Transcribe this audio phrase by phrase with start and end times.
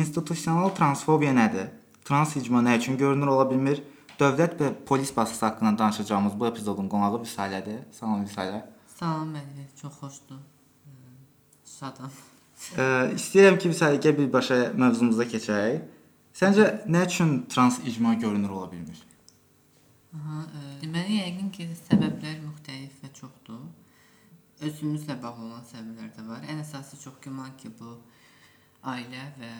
[0.00, 1.70] institusional transfobiya nədir?
[2.04, 3.82] Trans icma nə üçün görünür ola bilmir?
[4.20, 7.84] Dövlət və polis basısı haqqında danışacağımız bu epizodun qonağı Vüsalədir.
[7.92, 8.64] Salam Vüsalə.
[8.96, 10.40] Salam Məli, çox xoşdur.
[11.78, 12.10] Şadam.
[12.76, 12.84] Ə,
[13.16, 15.80] istəyirəm ki, Vüsalə birbaşa mövzumuza keçək.
[16.36, 19.00] Səncə nə üçün trans icma görünür ola bilmir?
[20.18, 23.64] Aha, ə, deməli yəqin ki, səbəblər müxtəlif və çoxdur.
[24.60, 26.44] Özümüzlə bağlı olan səbəblər də var.
[26.44, 27.96] Ən əsası çox güman ki, bu
[28.88, 29.50] ailə və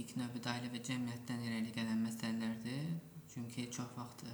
[0.00, 2.88] ilk növbədə ailə və cəmiyyətdən irəli gələn məsələlərdir.
[3.32, 4.24] Çünki çox vaxt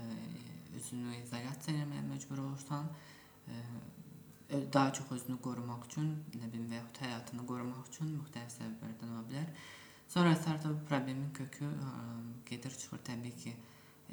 [0.74, 2.88] özünü izolyasiya etməyə məcbur olursan,
[4.72, 9.24] daha çox özünü qorumaq üçün, nə bilim və yaxud həyatını qorumaq üçün müxtəlif səbəblərdən ola
[9.30, 9.64] bilər.
[10.14, 11.70] Sonra isə artıq problemin kökü
[12.50, 13.54] gedir çıxır təbii ki,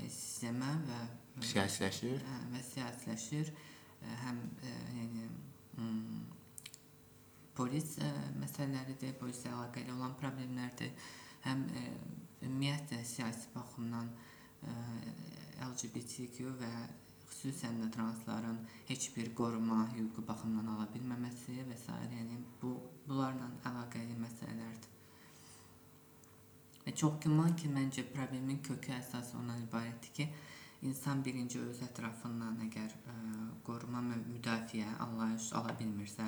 [0.07, 0.99] sistemə və
[1.45, 2.23] siyasiləşir.
[2.25, 3.51] Hə, və siyasiləşir.
[4.23, 4.39] Həm
[4.97, 5.27] yəni
[7.57, 8.09] polis ə,
[8.41, 10.91] məsələləridir, polislə əlaqəli olan problemlərdir.
[11.45, 11.85] Həm ə,
[12.47, 14.75] ümumiyyətlə siyasi baxımdan ə,
[15.67, 16.71] LGBTQ və
[17.31, 18.57] xüsusən də transların
[18.89, 21.99] heç bir qoruma hüququ baxımından ala bilməməsi və s.
[22.15, 22.75] yəni bu
[23.07, 24.89] bunlarla əlaqəli məsələlərdir.
[26.85, 30.27] Və çox güman ki, məncə problemin kökü əsas ondan ibarətdir ki,
[30.89, 33.15] insan birinci öz ətrafından əgər ə,
[33.65, 36.25] qoruma müdafiə anlayış ala bilmirsə,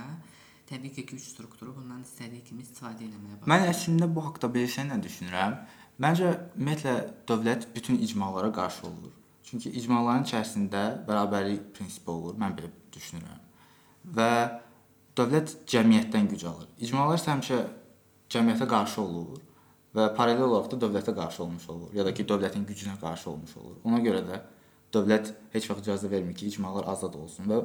[0.74, 3.52] təbii ki, güc strukturu bundan istədiyi kimi istifadə etməyə başlayır.
[3.54, 5.58] Mən əslində bu haqqda bilirsən nə düşünürəm?
[6.04, 6.96] Məncə ümumiyyətlə
[7.30, 9.14] dövlət bütün icmalara qarşı olur.
[9.48, 13.42] Çünki icmaların içərisində bərabərlik prinsipi olur, mən belə düşünürəm.
[14.18, 14.30] Və
[15.18, 16.70] dövlət cəmiyyətdən güc alır.
[16.82, 17.60] İcmalar isə həmişə
[18.34, 19.42] cəmiyyətə qarşı olur
[19.94, 23.58] və paralel olaraq da dövlətə qarşı olmuş olur, ya da ki, dövlətin gücünə qarşı olmuş
[23.62, 23.76] olur.
[23.86, 24.40] Ona görə də
[24.94, 27.62] dövlət heç vaxt icazə vermir ki, icmalar azad olsun və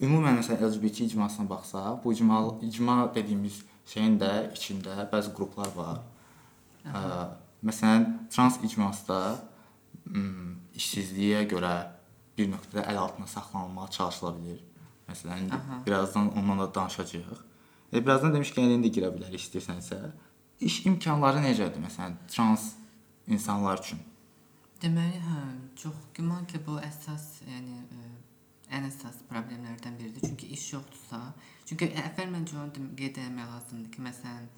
[0.00, 6.00] ümumən məsələn LGBT icmasına baxsaq, bu icma icma dediyimiz şeyin də içində bəzi qruplar var.
[6.86, 7.02] Ə,
[7.64, 9.20] məsələn, trans icması da
[10.78, 11.74] işsizliyə görə
[12.38, 14.60] bir nöqtədə əl altında saxlanılmağa çalışıla bilər.
[15.08, 15.80] Məsələn, Aha.
[15.86, 17.40] birazdan ondan da danışacağıq.
[17.92, 19.98] E, birazdan demişkən indi girə bilərik istəyirsənsə.
[20.60, 22.72] İş imkanları necədir məsələn trans
[23.26, 24.02] insanlar üçün?
[24.82, 25.40] Deməli, hə,
[25.80, 28.10] çox güman ki, bu əsas, yəni ə,
[28.74, 30.24] ən əsas problemlərdən biridir.
[30.28, 31.20] Çünki iş yoxdursa,
[31.68, 34.48] çünki əvvəl məncə onu qeyd etmək lazımdır ki, məsələn,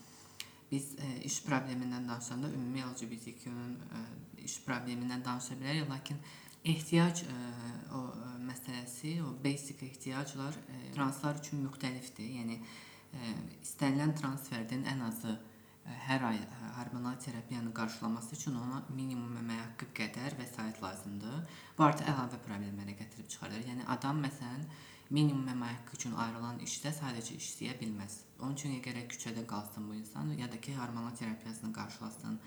[0.70, 4.02] biz ə, e, iş problemindən danışanda ümumi LGBTQ-nun e,
[4.46, 6.20] iş problemindən danışa bilərik, lakin
[6.64, 12.34] ehtiyac ə, e, o ə, məsələsi, o basic ehtiyaclar ə, translar üçün müxtəlifdir.
[12.40, 13.34] Yəni ə,
[13.64, 15.36] istənilən transferdən ən azı
[15.86, 16.38] hər ay
[16.76, 21.58] hormonal terapiyanı qarşılaması üçün ona minimum əmək haqqı qədər vəsait lazımdır.
[21.78, 23.64] Bu artıq əlavə problemlərə gətirib çıxarır.
[23.68, 24.64] Yəni adam məsələn
[25.10, 28.20] minimum əmək haqqı üçün ayrılan işdə sadəcə işləyə bilməz.
[28.40, 32.40] Onun üçün gərək küçədə qalsın bu insan ya da ki, hormonal terapiyasını qarşılasın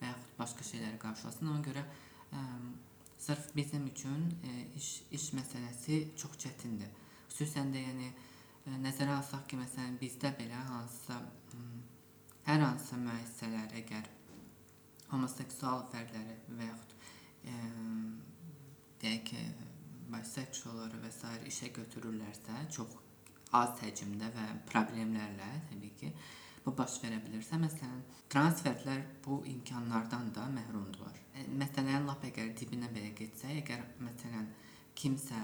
[0.00, 1.52] və yaxud başqa şeyləri qarşılasın.
[1.54, 1.84] Ona görə
[2.32, 2.44] ə,
[3.18, 6.90] sırf bizim üçün ə, iş iş məsələsi çox çətindir.
[7.30, 11.22] Xüsusən də yəni ə, nəzərə alsaq ki, məsələn bizdə belə hansısa
[12.48, 14.08] hər hansısa müəssisələr əgər
[15.10, 16.96] homoseksual fərdləri və yaxud
[17.50, 17.56] ə,
[19.02, 19.44] deyək ki,
[20.10, 21.30] biseksualları və s.
[21.50, 22.96] işə götürürlərsə, çox
[23.56, 26.12] az həcmdə və problemlərlə təbii ki,
[26.64, 28.02] bu baş verə bilirsə, məsələn,
[28.32, 31.16] transferlər bu imkanlardan da məhrumdular.
[31.34, 34.50] E, məsələn, lap əgər dibinə belə getsə, əgər məsələn
[34.98, 35.38] kimsə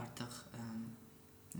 [0.00, 0.68] artıq ə, e,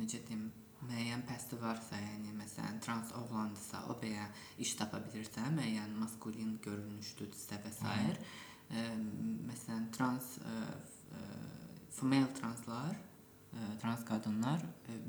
[0.01, 0.47] necə deyim,
[0.89, 4.27] müəyyən pəsti varsa, yəni məsələn trans oğlandırsa, o belə
[4.63, 7.95] iş tapa bilirsə, müəyyən maskulin görünüşdürsə və s.
[8.73, 8.85] Ə,
[9.49, 10.59] məsələn trans ə,
[11.19, 11.25] ə,
[11.93, 13.01] female translar
[13.81, 14.63] trans qadınlar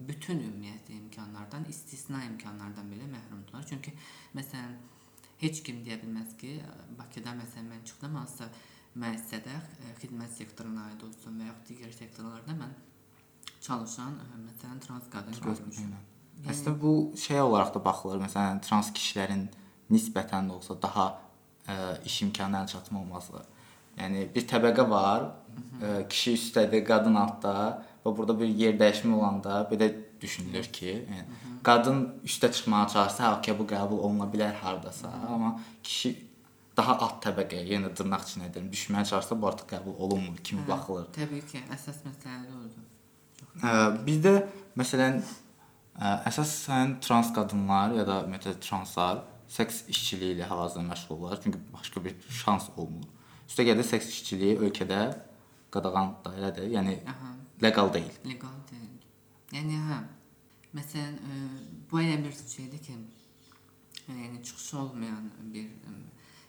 [0.07, 3.63] bütün ümumiyyətlə imkanlardan, istisna imkanlardan belə məhrumdular.
[3.69, 3.93] Çünki
[4.35, 4.75] məsələn
[5.43, 6.57] heç kim deyə bilməz ki,
[6.99, 8.49] Bakıda məsələn mən çıxdım hansısa
[8.99, 9.55] müəssisədə
[10.01, 12.75] xidmət sektoruna aid olsun və yaxud digər sektorlarda mən
[13.63, 14.15] çalışan
[14.47, 15.93] məsələn trans qadın görmüşəm.
[15.93, 18.19] Yəni, Əslində bu şey olaraq da baxılır.
[18.25, 19.45] Məsələn, trans kişilərin
[19.93, 21.05] nisbətən də olsa daha
[21.67, 23.43] ə, iş imkanlarına çatma olması.
[23.99, 25.29] Yəni bir təbəqə var,
[25.79, 27.55] ə, kişi üstədir, qadın altda
[28.03, 29.91] və burada bir yer dəyişmə olanda belə
[30.21, 36.15] düşünülür ki, yəni qadın üstə çıxmağa çalışsa, okey bu qəbul oluna bilər hardasa, amma kişi
[36.77, 40.71] daha alt təbəqəyə, yenə dırnaq içində deyirəm, düşməyə çalışsa bu artıq qəbul olunmur kimi hə,
[40.73, 41.07] baxılır.
[41.15, 42.82] Təbii ki, əsas məsələ odur.
[43.61, 44.33] Bizdə
[44.79, 49.21] məsələn ə, əsasən trans qadınlar ya da ümumiyyətlə translar
[49.53, 53.05] seks işçiliyi ilə hal-hazırda məşğullar, çünki başqa bir şans olmur.
[53.49, 55.03] Üstəgəl də seks işçiliyi ölkədə
[55.73, 56.71] qadağan dairədir.
[56.73, 58.15] Yəni Aha legal deyil.
[58.25, 58.93] Legal deyil.
[59.53, 59.99] Yəni hə.
[60.73, 61.35] Məsələn, e,
[61.91, 62.95] bu elə bir şeydir ki,
[64.07, 65.93] yəni çıxışı olmayan bir ə,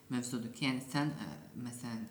[0.09, 1.13] mövzudur ki, yəni sən
[1.67, 2.07] məsələn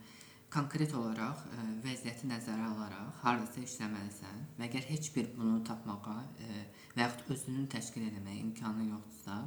[0.54, 6.60] konkret olaraq ə, vəziyyəti nəzərə alaraq hardasa işləməlisən və əgər heç bir bunu tapmağa ə,
[6.94, 9.40] və yaxud özünün təşkil etməyə imkanı yoxdursa,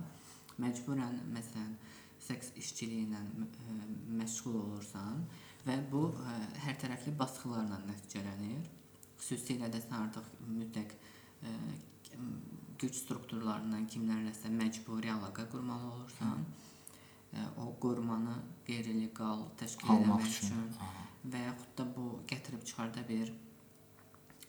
[0.62, 1.76] məcburən məsələn
[2.26, 3.76] seks işçiliyi ilə ə,
[4.20, 5.22] məşğul olursan
[5.66, 6.36] və bu ə,
[6.66, 8.70] hər tərəfli baskılarla nəticələnir.
[9.16, 11.56] Xüsusilə də sən artıq mütləq ə,
[12.80, 16.42] güc strukturlarından kimlərləsə məcburi əlaqə qurmalı olursan.
[16.42, 16.75] Hı
[17.62, 18.36] o qorumanı
[18.68, 20.62] qeyri-legal təşkil Almaq etmək üçün.
[20.70, 23.32] üçün və yaxud da bu gətirib çıxarda bir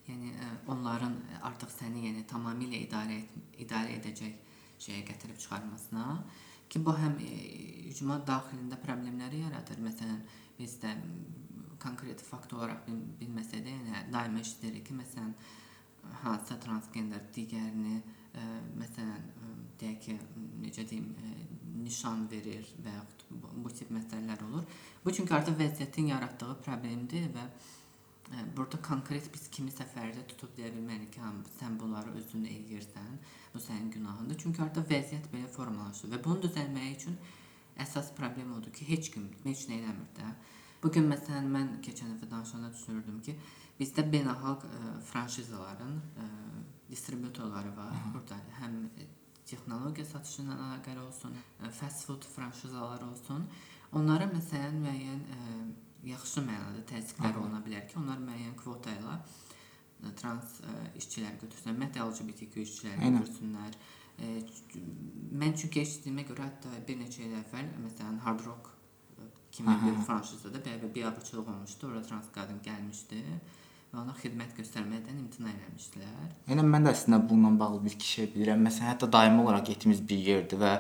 [0.07, 1.15] yəni ə, onların
[1.49, 4.35] artıq səni yəni tamamilə idarə et, idarə edəcək
[4.83, 6.05] şeyə gətirib çıxarmasına
[6.69, 7.31] ki bu həm ə,
[7.91, 9.81] icma daxilində problemləri yaradır.
[9.83, 10.21] Məsələn,
[10.57, 10.93] bizdə
[11.81, 15.33] konkret fakt olaraq bil, bilməsə də yəni daima eşidirik ki, məsələn
[16.23, 18.47] hansısa transgender digərini ə,
[18.79, 20.17] məsələn ə, deyək ki,
[20.63, 21.35] necə deyim, ə,
[21.83, 24.63] nişan verir və yaxud bu, bu tip məsələlər olur.
[25.05, 30.71] Bu çünki artıq vəziyyətin yaratdığı problemdir və ə, burada konkret biz kimi səfərdə tutub deyə
[30.75, 33.17] bilmərik ki, sən bunları özün eləyirsən,
[33.53, 34.39] bu sənin günahındır.
[34.43, 37.19] Çünki artıq vəziyyət belə formalaşır və bunu düzəltmək üçün
[37.85, 40.31] əsas problem odur ki, heç kim heç nə eləmir də.
[40.83, 43.37] Bu gün məsələn mən keçən dəfə danışanda düşünürdüm ki,
[43.79, 45.95] bizdə beynəlxalq ə, franşizaların
[46.25, 46.27] ə,
[46.89, 47.91] distributorları var.
[47.91, 48.13] Hı -hı.
[48.13, 48.89] Burada həm
[49.67, 51.33] texnologiya satışı ilə əlaqəli olsun,
[51.75, 53.43] fast food franşizaları olsun.
[53.91, 55.65] Onlara məsələn müəyyən ə,
[56.07, 59.17] yaxşı mənada təzyiqlər oluna bilər ki, onlar müəyyən kvota ilə
[60.15, 63.19] trans ə, işçilər götürsünlər, ümumiyyətlə LGBTQ işçiləri Eynən.
[63.19, 63.77] götürsünlər.
[64.17, 64.31] Ə,
[65.43, 68.71] mən çünki eşitdiyimə görə hətta bir neçə il əvvəl məsələn Hard Rock
[69.51, 69.87] kimi Aha.
[69.87, 71.87] bir franşizada belə bir biabırçılıq olmuşdu.
[71.91, 73.23] Ora trans qadın gəlmişdi
[73.91, 76.31] və ona xidmət göstərməkdən imtina etmişdilər.
[76.49, 78.65] Yəni mən də əslində bununla bağlı bir iki şey bilirəm.
[78.67, 80.73] Məsələn, hətta daimi olaraq getdiyimiz bir yerdir və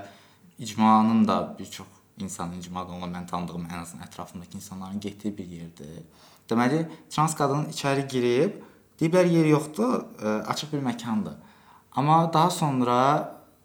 [0.59, 1.87] icmanın da bir çox
[2.19, 6.01] insan icmada olan mən tanıdığım ən azından ətrafımdakı insanların getdiyi bir yerdir.
[6.49, 8.57] Deməli, trans qadın içəri girib,
[8.99, 11.35] deyiblər yer yoxdur, ə, açıq bir məkandır.
[11.95, 12.97] Amma daha sonra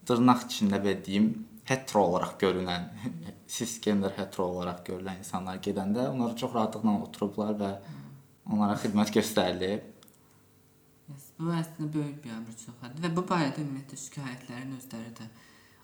[0.08, 1.32] dırnaq içində verdiyim
[1.68, 2.88] hetero olaraq görünən,
[3.56, 7.72] cisgender hetero olaraq görülən insanlar gedəndə onlar çox rahatlıqla oturublar və
[8.50, 9.88] onlara xidmət göstərilib.
[11.12, 15.26] Yes, bu əslində böyük bir abırçılıqdır və bu barədə ümumiyyətlə şikayətlərin özləri də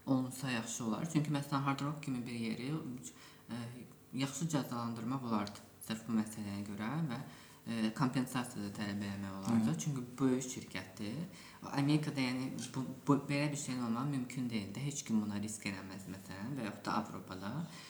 [0.06, 1.08] olunsa yaxşı olar.
[1.12, 3.58] Çünki məsələn Hard Rock kimi bir yeri ə,
[4.22, 9.74] yaxşı cəzalandırmaq olardı sırf bu məsələyə görə və ə, kompensasiya da tələb etmək olardı.
[9.74, 9.78] Hı.
[9.84, 11.44] Çünki böyük şirkətdir.
[11.72, 14.86] Amerikada yəni bu, bu belə bir şeyin olmağı mümkün deyildi.
[14.86, 17.52] Heç kim buna risk eləməz məsələn və yaxud da Avropada.
[17.52, 17.88] Burada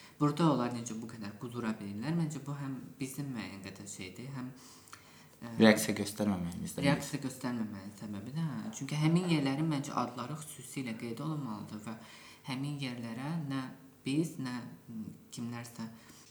[0.53, 2.15] onlar necə bu qədər qudura bilirlər?
[2.17, 6.83] Məncə bu həm bizim müəyyən qədər şeydir, həm ə, reaksiya göstərməməyimizdən.
[6.87, 8.73] reaksiya göstərməməyin səbəbi də, hə.
[8.75, 11.95] çünki həmin yerlərin məncə adları xüsusilə qeyd olunmalıdır və
[12.51, 13.63] həmin yerlərə nə
[14.05, 14.59] biz, nə
[15.31, 15.87] kimlərsə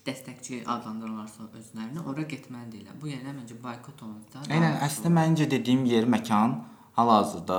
[0.09, 2.97] dəstəkçi adlandırırlarsa özlərini ora getməlidirlər.
[3.01, 4.45] Bu yerlər məncə boykot olunsa.
[4.49, 6.61] Eynən, əslində məncə dediyim yer məkan
[6.97, 7.59] hal-hazırda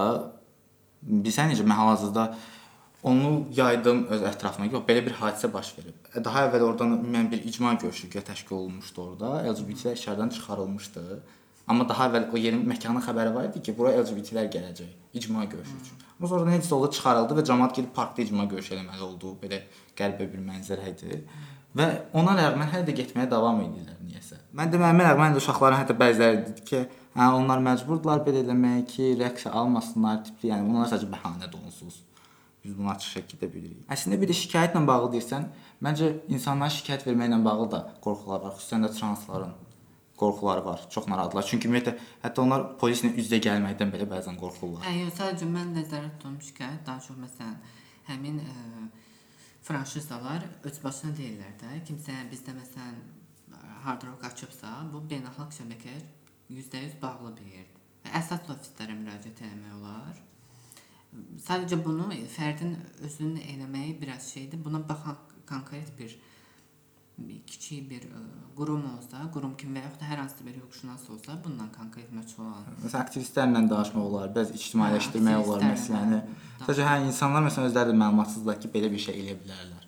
[1.01, 2.25] bilsən necə hal-hazırda
[3.03, 4.67] onu yaydım öz ətrafıma.
[4.71, 5.97] Yox, belə bir hadisə baş verib.
[6.25, 9.29] Daha əvvəl oradan ümumi bir icma görüşü təşkil olunmuşdu orada.
[9.51, 11.03] LGBT-lər içəridən çıxarılmışdı.
[11.67, 15.75] Amma daha əvvəl o yerin məkanın xəbəri var idi ki, bura LGBT-lər gələcək icma görüşü
[15.81, 16.01] üçün.
[16.17, 19.35] Amma sonra necə oldu çıxarıldı və cəmaət gedib parkda icma görüşü eləməli oldu.
[19.43, 19.61] Belə
[19.95, 21.21] qəribə bir mənzərə idi.
[21.77, 21.85] Və
[22.17, 24.41] ona rəğmən hələ də getməyə davam edirlər niyəsə.
[24.57, 26.79] Mən deməyimə rəğmən də uşaqların hətta bəziləri dedi ki,
[27.15, 32.01] hə onlar məcburdular belə eləməyə ki, rəqsə almasınlar tipli, yəni bunlar sadəcə bəhanədir onsuz.
[32.63, 33.83] Biz bunu açıq şəkildə bilirik.
[33.91, 35.47] Əslində bir də şikayətlə bağlı deyirsən,
[35.85, 39.53] məncə insanların şikayət verməklə bağlı da qorxular var, xüsusən də transların
[40.19, 40.81] qorxuları var.
[40.91, 41.45] Çox narahatlar.
[41.47, 44.83] Çünki ümumiyyətlə hətta onlar polislə üz-üzə gəlməkdən belə bəzən qorxurlar.
[44.83, 47.55] Hə, yox, sadəcə mən nəzərdə tutduğum şikayət daha çox məsələn
[48.09, 48.57] həmin ə,
[49.69, 51.79] franşizalar öz başına deyirlər də.
[51.87, 52.99] Kimsə bizdə məsələn
[53.85, 55.99] Hard Rock açıbsa, bu beynəlxalq şəbəkəyə
[56.49, 57.83] %100 bağlı bir yerdir.
[58.03, 60.19] Və Əsas ofislərə müraciət etmək olar.
[61.45, 62.75] Sadəcə bunu fərdin
[63.05, 64.59] özünün eləməyi biraz şeydir.
[64.65, 65.17] Buna baxan
[65.49, 66.17] konkret bir
[67.47, 68.01] kiçik bir
[68.55, 72.45] qurum olsa, qurum kimi və yaxud da hər hansı bir hüquqşünas olsa, bundan konkret məsul
[72.45, 76.19] olan Məsələn, aktivistlərlə danışmaq olar, bəzi ictimailəşdirmək Hə, olar məsələni.
[76.61, 79.87] Sadəcə hə insanlar məsələn özləri də məlumatsızdırlar ki, belə bir şey eləyə bilərlər.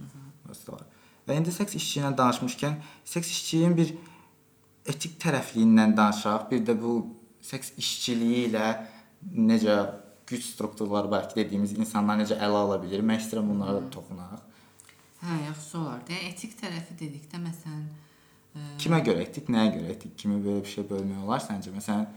[0.67, 0.85] Var.
[1.27, 2.77] Və indi seks işçi ilə danışmışkən,
[3.13, 3.93] seks işçiliyin bir
[4.91, 6.95] etik tərəfliyindən danışaq, bir də bu
[7.45, 8.71] seks işçiliyi ilə
[9.51, 9.77] necə
[10.31, 13.03] güc strukturları var ki, dediyimiz insanlar necə ələ ala bilir.
[13.05, 14.39] Mən istəyirəm bunlara da toxunaq.
[15.21, 16.15] Hə, yaxşı olardı.
[16.15, 17.83] Yəni etik tərəfi dedikdə məsələn
[18.55, 21.73] ə, Kimə görə etik, nəyə görə etik kimi belə bir şey bölmək olar səncə?
[21.75, 22.07] Məsələn,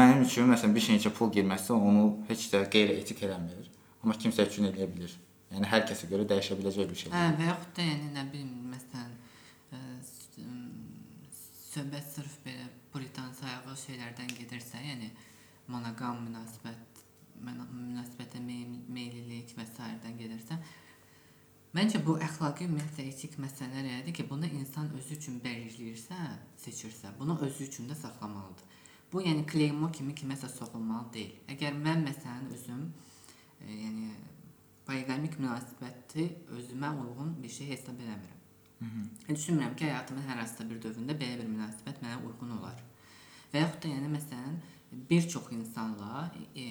[0.00, 3.70] mənim üçün məsələn bir şeyə pul girməsi onu heç də qeyri-etik eləmir.
[4.02, 5.16] Amma kimsə üçün eləyə bilər.
[5.52, 7.12] Yəni hər kəsə görə dəyişə biləcək bir şey.
[7.12, 9.10] Hə, və yaxud da yəni nə bilim, məsələn,
[9.76, 10.62] ım,
[11.72, 15.10] söhbət sırf belə puritan sayığı şeylərdən gedirsə, yəni
[15.72, 16.91] monoqam münasibət,
[17.46, 20.58] məna- münasibətə meyillilik və sairədən gedirsə,
[21.76, 26.18] məncə bu əxlaqi ümumiyyətlə etik məsələlərdir ki, bunu insan özü üçün belirləyirsə,
[26.64, 28.68] seçirsə, bunu özü üçün də saxlamalıdır.
[29.12, 31.32] Bu yəni kleymo kimi kiməsə soxulmalı deyil.
[31.52, 32.86] Əgər mən məsələn özüm
[33.60, 34.12] e, yəni
[34.86, 38.38] poliqamik münasibəti özümə uyğun bir şey hesab eləmirəm.
[39.28, 42.80] Yəni düşünmürəm ki, həyatımın hər hansısa bir dövründə belə bir münasibət mənə uyğun olar.
[43.52, 44.56] Və yaxud da yəni məsələn
[45.10, 46.64] bir çox insanla e,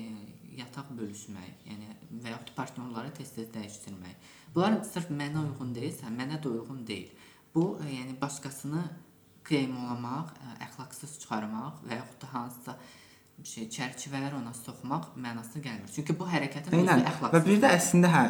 [0.58, 1.93] yataq bölüşmək, yəni
[2.24, 4.31] və yaxud partnyorları tez-tez dəyişdirmək.
[4.55, 7.12] Bunlar sırf mənə uyğun deyilsə, mənə də uyğun deyil.
[7.55, 8.84] Bu e, yəni başqasını
[9.48, 12.75] qeymolamaq, ə, əxlaqsız çıxarmaq və yaxud da hansısa
[13.41, 15.89] bir şey çərçivələr ona soxmaq mənasına gəlmir.
[15.96, 17.03] Çünki bu hərəkətin özü Eynən.
[17.03, 17.48] Və əxlaqsız.
[17.48, 18.24] bir də əslində hə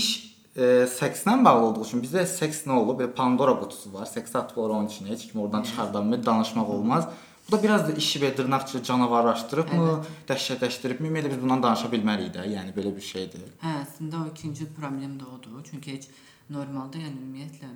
[0.00, 0.08] iş
[0.56, 2.98] e, sekslə bağlı olduğu üçün bizdə seks nə olur?
[2.98, 4.08] Belə Pandora qutusu var.
[4.10, 5.12] Seks atıb onun içinə.
[5.14, 7.08] Heç kim oradan çıxardan bilmir, danışmaq olmaz.
[7.50, 9.86] Bu da biraz da işi belə dırnaqçı canavarlaşdırıbmı,
[10.28, 11.08] dəhşətləşdiribmi?
[11.08, 12.44] Ümumiyyətlə biz bundan danışa bilmərik də.
[12.46, 13.42] Yəni belə bir şeydir.
[13.62, 15.56] Hə, əslində o ikinci problem də odur.
[15.70, 16.06] Çünki heç
[16.54, 17.72] normalda yəni ümumiyyətlə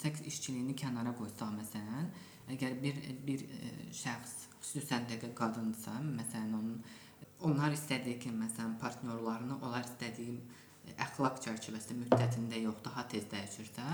[0.00, 2.10] seks işçiliyini kənara qoysaq məsələn,
[2.56, 3.70] əgər bir bir e,
[4.02, 6.76] şəxs xüsusən də qadınsa, məsələn onun
[7.46, 10.63] onlar istədiyi kimi məsələn partnyorlarını onlar istədiyi e,
[11.04, 13.84] əxlaq çərçivəsində müddətində yox, daha tez dəyişirsə,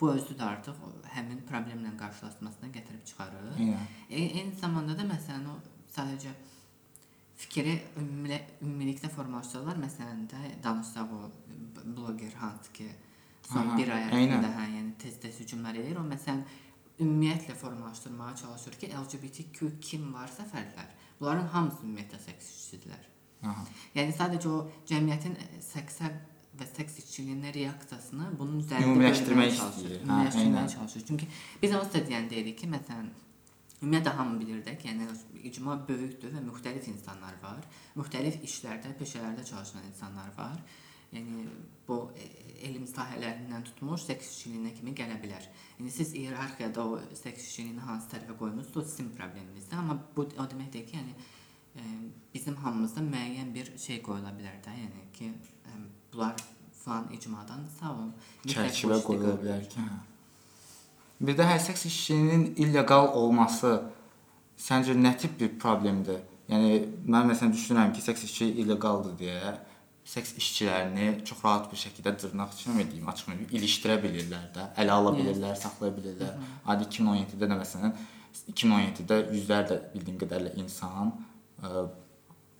[0.00, 0.82] bu özü də artıq
[1.14, 3.48] həmin problemlə qarşılaşmasına gətirib çıxarır.
[3.56, 3.88] Eynən.
[4.10, 5.56] E, eyni zamanda da məsələn o
[5.94, 6.34] sadəcə
[7.36, 9.80] fikri ümumi, ümumilikdə formalaşdırırlar.
[9.82, 11.30] Məsələn də danışsaq o
[11.96, 12.88] bloger hansı ki
[13.48, 15.98] son Aha, bir ay ərzində hə, yəni tez-tez hücumlar edir.
[16.00, 16.44] O məsələn
[17.00, 20.88] ümumiyyətlə formalaşdırmağa çalışır ki, LGBTQ kim varsa fərdlər,
[21.20, 23.04] bunların hamısı ümumiyyətlə seks işçidirlər.
[23.44, 23.66] Aha.
[23.94, 26.08] Yəni sadəcə o cəmiyyətin seksə
[26.60, 29.94] və seks işçiliyinə reaksiyasını bunun üzərində Ümumiləşdirmək istəyir.
[29.98, 30.72] Hə, Ümumiləşdirməyə eynən.
[30.74, 31.06] çalışır.
[31.08, 31.28] Çünki
[31.62, 33.12] biz onsuz da deyən deyirik ki, məsələn,
[33.82, 35.08] ümumiyyətlə hamı bilir də ki, yəni
[35.50, 37.62] icma böyükdür və müxtəlif insanlar var.
[37.96, 40.58] Müxtəlif işlərdə, peşələrdə çalışan insanlar var.
[41.12, 41.44] Yəni
[41.88, 42.24] bu e,
[42.66, 45.44] elm sahələrindən tutmuş seks işçiliyinə kimi gələ bilər.
[45.78, 49.78] Yəni siz iyerarxiyada o seks işçiliyini hansı tərəfə qoymusunuz, o sizin probleminizdir.
[49.78, 51.14] Amma bu o demək deyil ki, yəni
[51.76, 51.84] e,
[52.34, 55.30] bizim hamımızda müəyyən bir şey qoyula bilər də, yəni ki,
[55.70, 55.78] e,
[56.16, 56.34] bunlar
[56.84, 57.84] falan mütləq
[58.44, 59.84] bu Çərçivə qoyula bilər ki.
[61.20, 63.78] Bir də hər seks işçinin illegal olması
[64.60, 66.20] səncə nə tip bir problemdir?
[66.48, 69.56] Yəni mən məsələn düşünürəm ki, seks işçi illegaldır deyə
[70.06, 74.92] seks işçilərini çox rahat bir şəkildə dırnaq içinə deyim, açıq mı, ilişdirə bilirlər də, ələ
[74.94, 76.36] ala bilirlər, saxlaya bilirlər.
[76.70, 77.96] Adi 2017-də də məsələn
[78.52, 81.10] 2017-də yüzlərlə bildiyim qədərlə insan
[81.58, 81.88] ə,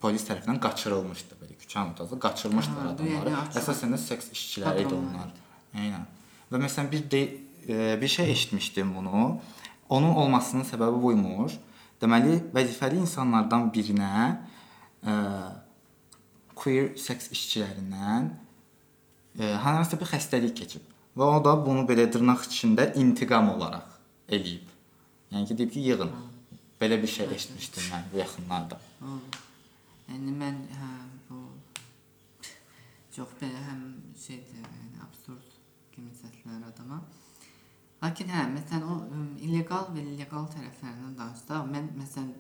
[0.01, 3.35] polis tərəfindən qaçırılmışdı belə küçə ortasında qaçırmışdılar adamları.
[3.35, 5.31] yəni Əsasən də seks işçiləri idi onlar.
[5.75, 6.07] Eynən.
[6.53, 7.23] Və məsələn bir de,
[7.69, 9.41] e, bir şey eşitmişdim bunu.
[9.89, 11.59] Onun olmasının səbəbi bu imiş.
[12.03, 14.11] Deməli, vəzifəli insanlardan birinə
[15.07, 15.15] e,
[16.55, 18.31] queer seks işçilərindən
[19.41, 20.85] e, hansısa bir xəstəlik keçib
[21.17, 23.97] və o da bunu belə dırnaq içində intiqam olaraq
[24.29, 24.69] eləyib.
[25.33, 26.13] Yəni ki, deyib ki, yığın.
[26.81, 28.79] Belə bir şey eşitmişdim mən bu yaxınlarda.
[29.03, 29.17] O,
[30.09, 30.91] yəni mən hə
[31.29, 31.41] bu
[33.17, 33.85] çox belə həm
[34.21, 35.55] şeydir, yəni absurd
[35.95, 37.01] kimi səslənir adama.
[38.03, 38.97] Lakin hə, məsələn o
[39.41, 42.35] illegal və legal tərəflərindən danışsaq, mən məsələn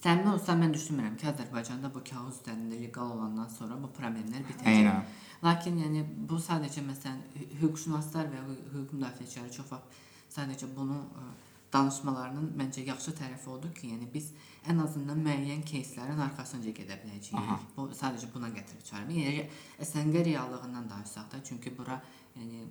[0.00, 4.80] səmimi olsam mən düşünmürəm ki, Azərbaycanda bu kağız üzərində legal olandan sonra bu problemlər bitəcək.
[4.80, 5.04] Eynən.
[5.44, 10.02] Lakin yəni bu sadəcə məsələn hü- hüquqşünaslar və hü- hüquq müdafiəçiləri çox vaxt
[10.36, 11.24] sadəcə bunu ə,
[11.73, 14.31] danışmalarının məncə yaxşı tərəfi odur ki, yəni biz
[14.71, 17.37] ən azından müəyyən кейslərin arxasınca gedə biləcəyik.
[17.37, 17.57] Aha.
[17.75, 19.19] Bu sadəcə buna gətirib çıxarmır.
[19.21, 19.43] Yəni
[19.85, 21.99] SNQ reallığından danışsaq da, çünki bura
[22.37, 22.63] yəni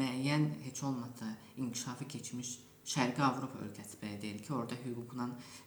[0.00, 5.24] müəyyən heç olmasa inkişafı keçmiş Şərqi Avropa ölkəsi belə deyil ki, orada hüquqla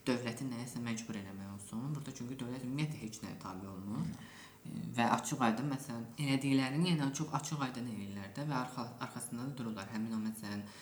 [0.08, 1.82] dövlətin nəyəsə məcbur eləmək olsun.
[1.96, 4.06] Burada çünki dövlət ümumiyyətlə heç nəyə tabe olmur.
[4.06, 9.92] E, Və açıq-aydın məsələn elədiklərini yenə çox açıq-aydın eləyirlər də və arxa, arxasında da dururlar.
[9.92, 10.72] Həmin o məsələn ə,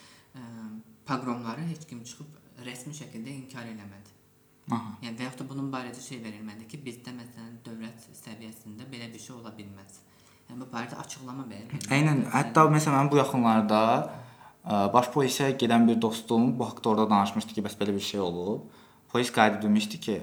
[1.06, 4.12] pogromları heç kim çıxıb rəsmi şəkildə inkar eləmədi.
[4.72, 4.94] Aha.
[5.04, 9.20] Yəni və yaxud da bunun barədə şey verilmədi ki, bizdə məsələn dövlət səviyyəsində belə bir
[9.20, 9.98] şey ola bilməz.
[10.48, 11.90] Yəni bu barədə açıqlama verilmədi.
[11.92, 12.24] Eynən.
[12.32, 13.82] Hətta məsələn mənim bu yaxınlarda
[14.94, 18.64] baş polisə gedən bir dostum bu haqqda orada danışmışdı ki, bəs belə bir şey olub.
[19.12, 20.20] Polis qayıdıb demişdi ki,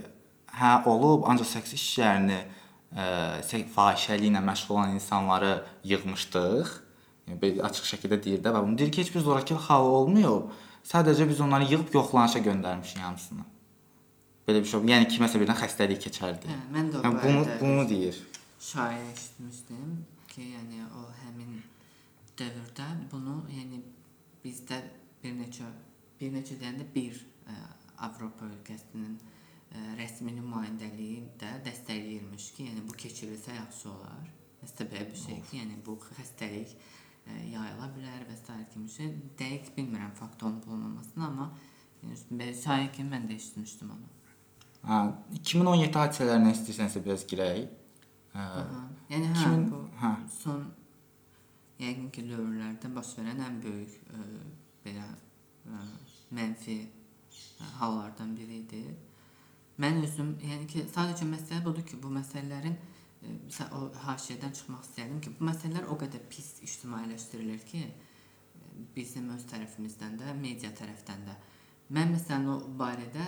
[0.59, 1.75] hə olub, ancaq seks
[3.47, 6.67] sek- fahişəliklə məşğul olan insanları yığmışdıq.
[7.41, 10.51] Belə açıq şəkildə deyir də və bunu deyir ki, heç bir zorakılıq halı olmayıb.
[10.91, 13.43] Sadəcə biz onları yığıb yoxlanışa göndərmişik hamısını.
[14.47, 14.89] Belə bir şey olub.
[14.89, 16.49] Yəni kiməsə birdən xəstəlik keçərdi.
[16.49, 18.17] Hə, mən də Yəni bunu barədə bunu deyir.
[18.61, 19.91] şayə eşitmişdim.
[20.31, 21.57] ki, yəni o həmin
[22.39, 23.81] dövrdə bunu, yəni
[24.43, 24.77] bizdə
[25.23, 25.65] bir neçə
[26.21, 27.17] bir neçə deyəndə bir
[27.51, 27.55] ə,
[28.07, 34.29] Avropa ölkəsinin ə, rəsmi nümayəndəliyi də dəstəkləyirmiş ki, yəni bu keçirilsə yaxşı olar.
[34.63, 36.71] Nəsə belə bir şey ki, yəni bu xəstəlik
[37.27, 38.55] yayıla bilər və s.
[38.73, 39.11] kimi şey.
[39.39, 41.51] Dəqiq bilmirəm fakt olub olmamasını, amma
[42.03, 44.09] yəni şayə kimi mən də eşitmişdim onu.
[44.89, 44.99] Hə,
[45.37, 47.67] 2017 hadisələrinə istəyirsənsə biraz girək.
[48.33, 48.45] Hə.
[49.11, 50.13] Yəni hə, 2000 bu hə.
[50.37, 50.63] son
[51.81, 54.25] yəqin ki, dövrlərdə baş verən ən böyük ə,
[54.85, 55.83] belə ə,
[56.37, 58.83] mənfi ə, hallardan biri idi.
[59.81, 62.90] Mən özüm, yəni ki, sadəcə məsələ budur ki, bu məsələlərin ə,
[63.77, 67.81] o haşiyədən çıxmaq istəyirdim ki, bu məsələlər o qədər pis ictimailəşdirilir ki,
[68.95, 71.35] bizim öz tərəfimizdən də, media tərəfdən də.
[71.95, 73.25] Mən məsələn o barədə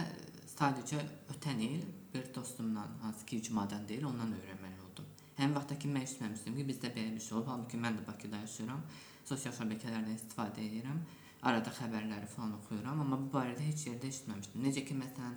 [0.53, 1.01] sadəcə
[1.33, 1.81] ötən il
[2.13, 5.09] bir dostumdan, hansı ki, icmadan deyil, ondan öyrənməli oldum.
[5.37, 7.51] Həmin vaxtdakı mən eşitməmişdim ki, bizdə belə bir şey olub.
[7.51, 8.81] Halbuki mən də Bakıda yaşayıram.
[9.25, 11.01] Sosial şəbəkələrdən istifadə edirəm.
[11.43, 14.61] Arada xəbərləri falan oxuyuram, amma bu barədə heç yerdə eşitməmişdim.
[14.63, 15.33] Necə ki, məsələn,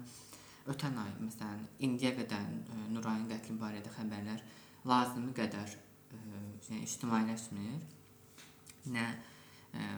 [0.72, 4.44] ötən ay, məsələn, indiyə qədər ə, Nurayn qətli barədə xəbərlər
[4.86, 6.20] lazımi qədər ə,
[6.70, 7.76] yəni ictimailəşmir.
[8.94, 9.06] Nə
[9.74, 9.90] ə,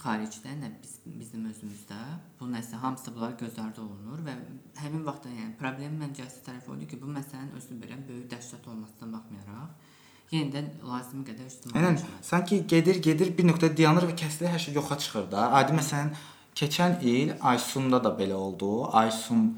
[0.00, 1.98] xaricdə, nə biz, bizim özümüzdə
[2.38, 4.34] bu nəsə hamısı bunlar göz ardı olunur və
[4.82, 8.68] həmin vaxtda yəni problemin məncə əsas tərəfi odur ki, bu məsələnin özü belə böyük dəhşət
[8.72, 9.94] olmasına baxmayaraq
[10.32, 11.54] yenidən lazımi qədər Aynen.
[11.54, 12.22] ictimailəşmədi.
[12.28, 15.50] Sanki gedir, gedir bir nöqtədə dayanır və kəsilir, hər şey yoxa çıxır da.
[15.60, 16.10] Adi məsələn,
[16.56, 18.70] keçən il Aysunda da belə oldu.
[18.96, 19.50] Aysun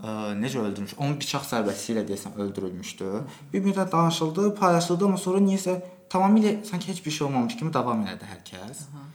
[0.00, 0.96] ə, necə öldürmüş?
[0.98, 3.10] Onun bıçaq zərbəsi ilə deyəsən öldürülmüşdü.
[3.52, 5.78] Bir müddət danışıldı, paylaşıldı, amma sonra niyəsə
[6.12, 8.84] tamamilə sanki heç bir şey olmamış kimi davam elədi hər kəs.
[8.90, 9.06] Aha.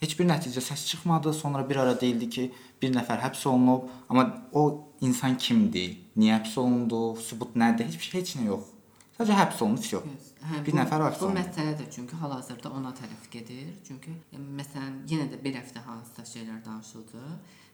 [0.00, 1.32] Heç bir nəticə səs çıxmadı.
[1.34, 2.46] Sonra bir ara deyildi ki,
[2.82, 4.66] bir nəfər həbs olunub, amma o
[5.00, 5.96] insan kimdir?
[6.16, 7.16] Niyə həbs olundu?
[7.16, 7.88] Sübut nədir?
[7.88, 8.68] Heç bir şey, heç nə yox.
[9.16, 10.10] Sadəcə həbs olunub, yox.
[10.12, 10.32] Yes.
[10.46, 13.72] Hə, Bir bu, nəfər həbs Bu məsələ də çünki hal-hazırda ona tərəf gedir.
[13.86, 17.22] Çünki e, məsələn yenə də bir həftə hansısa şeylər danışıldı.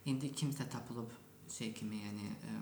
[0.08, 1.12] İndi kimsə tapılıb
[1.52, 2.54] şey kimi, yəni ə,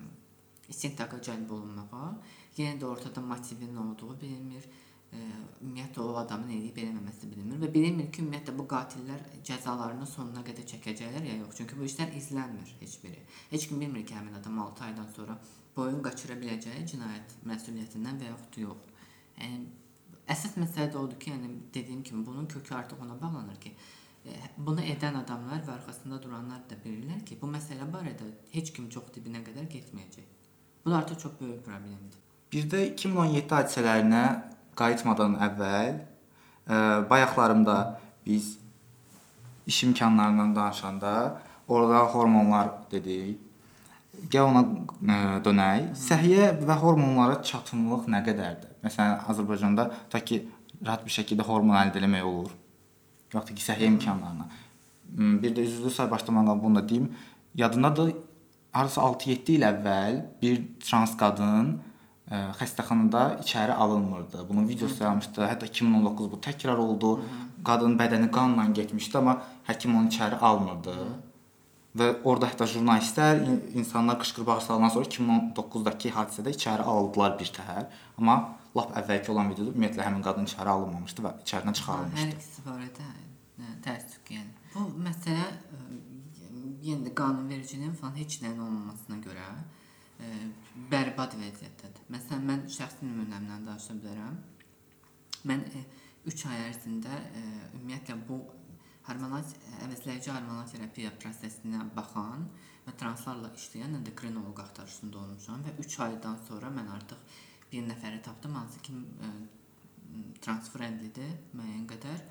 [0.73, 2.11] istintaqa cəlb olunmağa.
[2.59, 4.67] Yenə də ortada motivin nə olduğu bilinmir.
[5.11, 5.23] Ə,
[5.61, 10.67] ümumiyyətlə o adamın eləyib eləməməsi bilinmir və bilinmir ki, ümumiyyətlə bu qatillər cəzalarını sonuna qədər
[10.75, 11.57] çəkəcəklər ya yox.
[11.61, 13.23] Çünki bu işlər izlənmir heç biri.
[13.51, 15.39] Heç kim bilmir ki, həmin adam 6 aydan sonra
[15.77, 18.89] boyun qaçıra biləcəyi cinayət məsuliyyətindən və yaxud yox.
[19.41, 19.80] Yəni
[20.31, 23.73] əsas məsələ də odur ki, yəni dediyim kimi bunun kökü artıq ona bağlanır ki,
[24.27, 28.89] e, bunu edən adamlar və arxasında duranlar da bilirlər ki, bu məsələ barədə heç kim
[28.91, 30.31] çox dibinə qədər getməyəcək.
[30.85, 32.23] Bu da artıq çox böyük problemdir.
[32.53, 34.25] Bir də 2017 hadisələrinə
[34.79, 36.79] qayıtmadan əvvəl ə,
[37.11, 37.77] bayaqlarımda
[38.27, 38.57] biz
[39.67, 43.50] iş imkanlarından danışanda orada hormonlar dedik.
[44.31, 45.91] Gəl ona ə, dönək.
[45.99, 48.75] Səhiyyə və hormonlara çatımlıq nə qədərdir?
[48.85, 50.43] Məsələn, Azərbaycanda ta ki
[50.85, 52.53] rahat bir şəkildə hormon əldə etmək olur.
[53.35, 54.49] Yoxdur ki, səhiyyə imkanlarına.
[55.43, 57.09] Bir də üzvlük say başlamadan bunu da deyim.
[57.55, 58.13] Yadındadır,
[58.73, 61.73] hardasa 6-7 il əvvəl bir trans qadın
[62.31, 64.45] ə, xəstəxanada içəri alınmırdı.
[64.49, 65.47] Bunun videosu yayılmışdı.
[65.47, 67.17] Hətta 2019 bu təkrar oldu.
[67.65, 70.97] Qadın bədəni qanla getmişdi, amma həkim onu içəri almırdı.
[71.99, 77.89] Və orada hətta jurnalistlər, in- insanlar qışqırıq salandan sonra 2019-dakı hadisədə içəri aldılar bir təhər.
[78.19, 78.37] Amma
[78.79, 82.37] lap əvvəlki olan videoda ümumiyyətlə həmin qadın içəri alınmamışdı və içəridən Hər çıxarılmışdı.
[82.37, 85.49] ikisi barədə ə, təəssüf ki, yəni bu məsələ
[86.87, 90.31] yenə də qanunvericiliyin falan heç nəyin olmamasına görə ə,
[90.95, 92.07] bərbad vəziyyətdədir.
[92.15, 94.39] Məsələn, mən şəxsi nümunəmdən danışa bilərəm.
[95.51, 95.67] Mən
[96.31, 98.39] 3 ay ərzində ə, ümumiyyətlə bu
[99.11, 99.45] hormonal
[99.85, 102.47] əvəzləyici hormonal terapiya prosesinə baxan
[102.87, 107.39] və translarla işləyən endokrinoloq axtarışında olmuşam və 3 aydan sonra mən artıq
[107.73, 109.33] bir nəfəri tapdım hansı ki ə,
[110.45, 112.23] transfriendlidir müəyyən qədər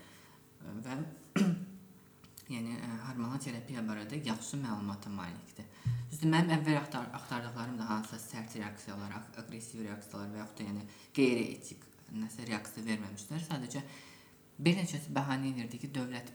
[0.86, 0.98] və
[2.56, 5.68] yəni ə, hormonal terapiya barədə yaxşı məlumata malikdir.
[6.10, 10.70] Düzdür, mənim əvvəl axtar axtardıqlarım da hansısa sərt reaksiyalar, aq- aqressiv reaksiyalar və yaxud da
[10.72, 10.86] yəni
[11.18, 11.86] qeyri-etik
[12.18, 13.44] nəsə reaksiya verməmişlər.
[13.46, 13.84] Sadəcə
[14.60, 16.29] bir neçəsi bəhanə edirdi ki, dövlət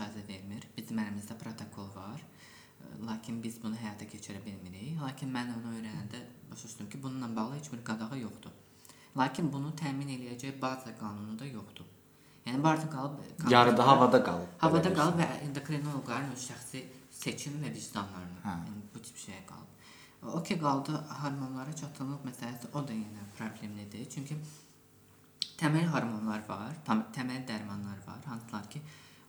[0.00, 0.64] icazə vermir.
[0.76, 2.20] Bizim əlimizdə protokol var.
[3.06, 4.96] Lakin biz bunu həyata keçirə bilmirik.
[5.00, 8.52] Lakin mən onu öyrənəndə başa düşdüm ki, bununla bağlı heç bir qadağa yoxdur.
[9.16, 11.84] Lakin bunu təmin eləyəcək baza qanunu da yoxdur.
[12.46, 14.48] Yəni barda qalıb Yarıda havada qalıb.
[14.58, 18.40] havada qalıb və endokrinoloqların öz şəxsi seçim və vicdanlarına.
[18.44, 18.54] Hə.
[18.68, 19.68] Yəni bu tip şeyə qalıb.
[20.22, 24.08] O ki qaldı hormonlara çatımlıq məsələsi o da yenə problemlidir.
[24.14, 24.36] Çünki
[25.60, 28.80] təməl hormonlar var, tam, təməl dərmanlar var, hansılar ki,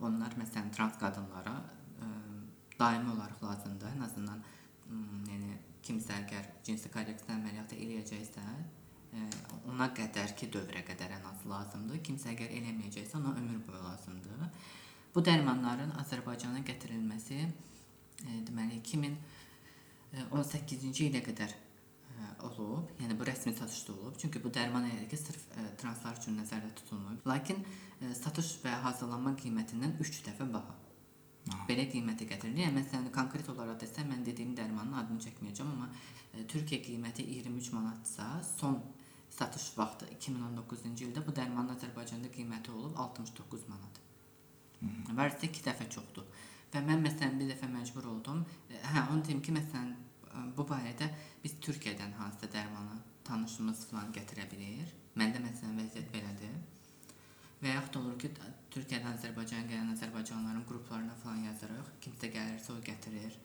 [0.01, 2.11] onlar məsələn trans qadınlara ə,
[2.79, 3.97] daimi olaraq lazımdır.
[3.97, 4.43] Ən azından ə,
[5.31, 5.51] yəni
[5.85, 8.41] kimsə əgər cinsi korreksiya əməliyyatı eləyəcəksə,
[9.17, 9.19] e,
[9.71, 11.97] ona qədərki dövrə qədər ən az lazımdır.
[12.05, 14.35] Kimsə əgər eləməyəcəksə, ona ömür boyu lazımdır.
[15.15, 17.43] Bu dərmanların Azərbaycana gətirilməsi e,
[18.47, 21.53] deməli 2018-ci ilə qədər e,
[22.47, 22.91] olub.
[23.01, 24.17] Yəni bu rəsmi satışda olub.
[24.21, 27.17] Çünki bu dərman elə ki, sırf e, translar üçün nəzərdə tutulmur.
[27.27, 30.77] Lakin e, satış və hazırlanma qiymətindən 3 dəfə baha.
[31.49, 31.65] Aha.
[31.69, 32.67] Belə qiyməti gətirilir.
[32.67, 35.89] Yəni məsələn konkret olaraq desəm mən dediyim dərmanın adını çəkməyəcəm, amma
[36.33, 38.77] e, Türkiyə qiyməti 23 manatdırsa, son
[39.31, 44.01] satış vaxtı 2019-cu ildə bu dərmanın Azərbaycanda qiyməti olub 69 manat.
[45.17, 46.25] Varsa 2 dəfə çoxdur.
[46.71, 48.45] Və mən məsələn bir dəfə məcbur oldum.
[48.71, 49.91] Hə, onu deyim ki, məsələn
[50.57, 51.07] bu barədə
[51.43, 54.91] biz Türkiyədən hansısa dərmanı tanışımız falan gətirə bilir.
[55.19, 56.57] Məndə məsələn vəziyyət belədir.
[57.61, 58.31] Və yaxud olur ki,
[58.73, 61.91] Türkiyədən Azərbaycana gələn Azərbaycanlıların qruplarına falan yazırıq.
[62.05, 63.35] Kimsə gəlirsə o gətirir.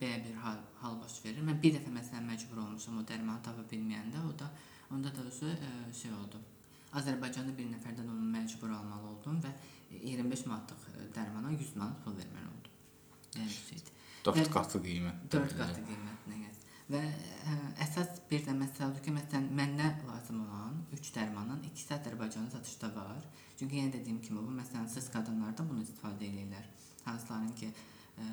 [0.00, 1.44] Belə bir hal, hal baş verir.
[1.46, 4.50] Mən bir dəfə məsələn məcbur olmuşam o dərmanı tapa bilməyəndə, o da
[4.92, 5.70] onda da özü e,
[6.02, 6.42] şey oldu.
[7.00, 9.54] Azərbaycanda bir nəfərdən onu məcbur almalı oldum və
[10.02, 12.76] 25 manatlıq e, dərmana 100 manat pul verməli oldum.
[13.38, 13.94] Yəni şeydir.
[14.26, 15.24] 4 Və- qatı qiymət.
[15.34, 16.62] 4 qatı qiymətinə gəlir.
[16.94, 17.02] Və
[17.52, 22.50] ə, əsas bir də məsələ odur ki, məsələn, məndə lazım olan 3 dərmanın ikisi Azərbaycanda
[22.56, 23.22] satışda var.
[23.58, 26.66] Çünki yenə dediyim kimi bu məsələn siz qadınlarda bunu istifadə edirlər.
[27.06, 27.72] Hansıların ki,
[28.18, 28.28] ə,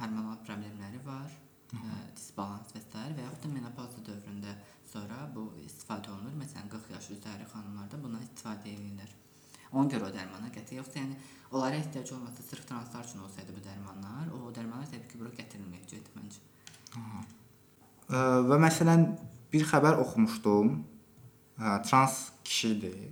[0.00, 1.30] hormonal problemləri var,
[1.74, 2.90] ə, disbalans və s.
[3.18, 4.54] və yaxud da menopauza dövründə
[4.92, 6.34] sonra bu istifadə olunur.
[6.42, 9.14] Məsələn, 40 yaş üzəri xanımlarda bundan istifadə edirlər.
[9.72, 10.78] Ona görə o dərmana gətir.
[10.80, 11.16] Yoxsa yəni
[11.52, 16.14] onlara ehtiyac olmasa sırf translar üçün olsaydı bu dərmanlar, o dərmanlar təbii ki, bura gətirilməyəcəkdi
[16.16, 16.40] məncə.
[18.08, 19.06] Ə, və məsələn
[19.52, 20.76] bir xəbər oxumuşdum.
[21.58, 23.08] Hə, trans kişidir.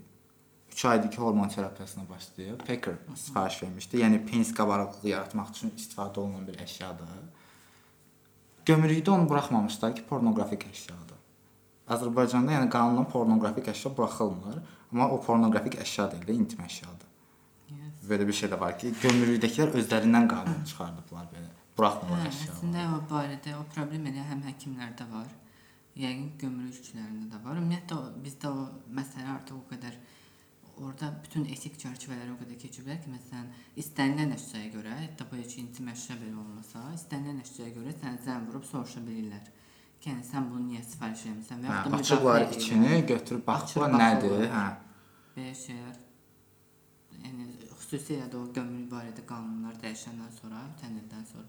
[0.77, 2.61] 3 aydır ki, hormon terapiyasına başlayıb.
[2.67, 3.97] Packer sifariş vermişdi.
[3.97, 7.13] Yəni penis qabarıqlığı yaratmaq üçün istifadə olunan bir əşyadır.
[8.67, 11.16] Gömrükdə onu buraxmamışlar ki, pornoqrafik əşyadır.
[11.95, 14.57] Azərbaycanda yəni qanunla pornoqrafik əşya buraxılmır,
[14.93, 17.13] amma o pornoqrafik əşya deyil, intim əşyadır.
[17.71, 18.01] Yes.
[18.11, 21.47] Belə bir şey də var ki, gömrükdəkilər özlərindən qanun çıxardıblar belə.
[21.53, 22.53] Hə, Buraxmırlar əşya.
[22.57, 25.31] əslində o barədə o problem elə həm həkimlərdə var,
[25.97, 27.59] yəqin gömrükçülərində də var.
[27.61, 28.67] Ümumiyyətlə bizdə o
[28.99, 29.99] məsələ artıq o qədər
[30.77, 33.47] orada bütün etik çərçivələri o qədər keçiblər ki, məsələn,
[33.81, 38.51] istənilən əşyaya görə, hətta bu heç intim əşya belə olmasa, istənilən əşyaya görə səni zəng
[38.51, 39.47] vurub soruşa bilirlər.
[40.05, 44.45] Yəni sən bunu niyə sifariş etmisən və yaxud da müdafiə içini, götürüb baxıblar Açıb nədir?
[44.53, 44.67] Hə.
[45.35, 45.97] Belə şeylər
[47.25, 51.49] yəni xüsusilə də o gömrük barədə qanunlar dəyişəndən sonra, ötən ildən sonra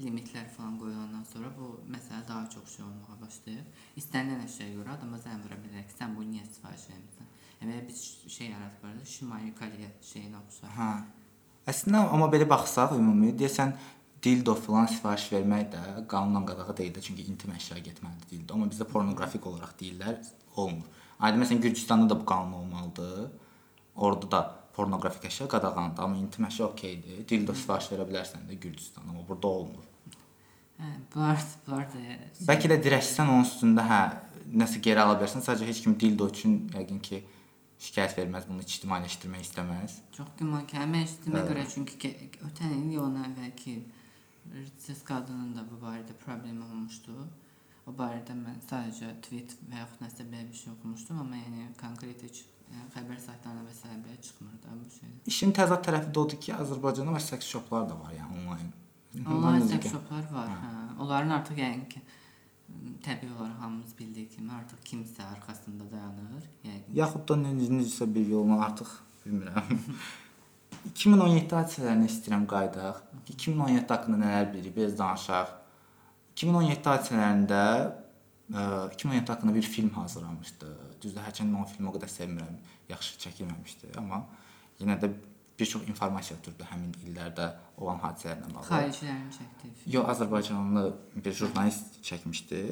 [0.00, 3.84] limitlər falan qoyulandan sonra bu məsələ daha çox şey olmağa başlayır.
[4.00, 7.30] İstənilən əşyaya görə adama zəng vura bilər ki, sən bunu niyə sifariş etmisən?
[7.62, 10.74] Yəni bir şey da Şimali Koreya şeyinə oxşar.
[10.76, 10.90] Hə.
[11.66, 13.72] Əslində amma belə baxsaq ümumi deyəsən
[14.24, 18.54] dildo filan sifariş vermək də qanunla qadağa deyil də, çünki intim əşya getməlidir dildo.
[18.54, 20.20] Amma bizdə pornoqrafik olaraq deyirlər,
[20.56, 20.86] olmur.
[21.20, 23.30] Aydın məsələn Gürcüstanda da bu qanun olmalıdır.
[23.96, 24.40] Orada da
[24.76, 27.22] pornoqrafik əşya qadağandır, amma intim əşya okeydir.
[27.28, 29.84] Dildo sifariş verə bilərsən də Gürcüstanda, amma burada olmur.
[30.76, 32.18] Hə, bunlar bunlar da
[32.50, 34.00] Bəlkə də dirəşsən onun üstündə hə
[34.52, 35.44] nəsə geri ala bilərsən.
[35.46, 37.22] Sadəcə heç kim dildo üçün yəqin ki
[37.86, 39.94] şikayət verməz, bunu ictimailəşdirmək istəməz.
[40.16, 41.48] çox güman ki, həmin eşitdiyimə Hə.
[41.48, 42.12] görə çünki
[42.48, 43.74] ötən il ondan əvvəlki
[44.78, 47.14] siz qadının da bu barədə problemi olmuşdu.
[47.86, 52.22] O barədə mən sadəcə tweet və yaxud nəsə belə bir şey oxumuşdum, amma yəni konkret
[52.26, 53.92] heç yəni, xəbər saytlarına və s.
[54.06, 55.12] belə çıxmır da bu şey.
[55.32, 58.74] İşin təzad tərəfi də odur ki, Azərbaycanda var seks shoplar da var, yəni onlayn.
[59.16, 60.50] Necə seks shoplar var.
[60.50, 60.74] Hə.
[60.74, 60.84] Hə.
[61.04, 62.02] Onların artıq yəni ki
[63.06, 66.46] təbii olaraq hamımız bildiyi kimi artıq kimsə arxasında dayanır.
[66.66, 68.90] Yəni Yaxud da necə necəsə bir yolla artıq
[69.24, 69.74] bilmirəm.
[70.92, 73.02] 2017 hadisələrini istəyirəm qayıdaq.
[73.34, 75.54] 2017 haqqında nələr bilirik, biraz danışaq.
[76.36, 77.62] 2017 hadisələrində
[78.52, 80.72] ə, 2017 haqqında bir film hazırlanmışdı.
[81.02, 84.22] Düzdür, hərçənd mən o filmi o qədər sevmirəm, yaxşı çəkilməmişdi, amma
[84.80, 85.10] yenə də
[85.58, 87.48] bir çox informasiya ötürdü həmin illərdə
[87.80, 88.66] olan hadisələrlə bağlı.
[88.68, 89.74] xaricilərin film.
[89.94, 90.84] Yo, Azərbaycanlı
[91.24, 92.62] bir jurnalist çəkmişdi.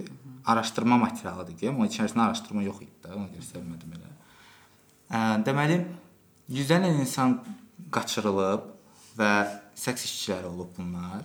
[0.44, 4.12] Araşdırma materialıdır ki, amma içərisində araşdırma yox idi də, ona görə sevmədim elə.
[5.08, 5.78] Ə, deməli,
[6.52, 7.38] yüzlərlə insan
[7.94, 8.66] qaçırılıb
[9.18, 9.30] və
[9.74, 11.24] seks işçiləri olub bunlar.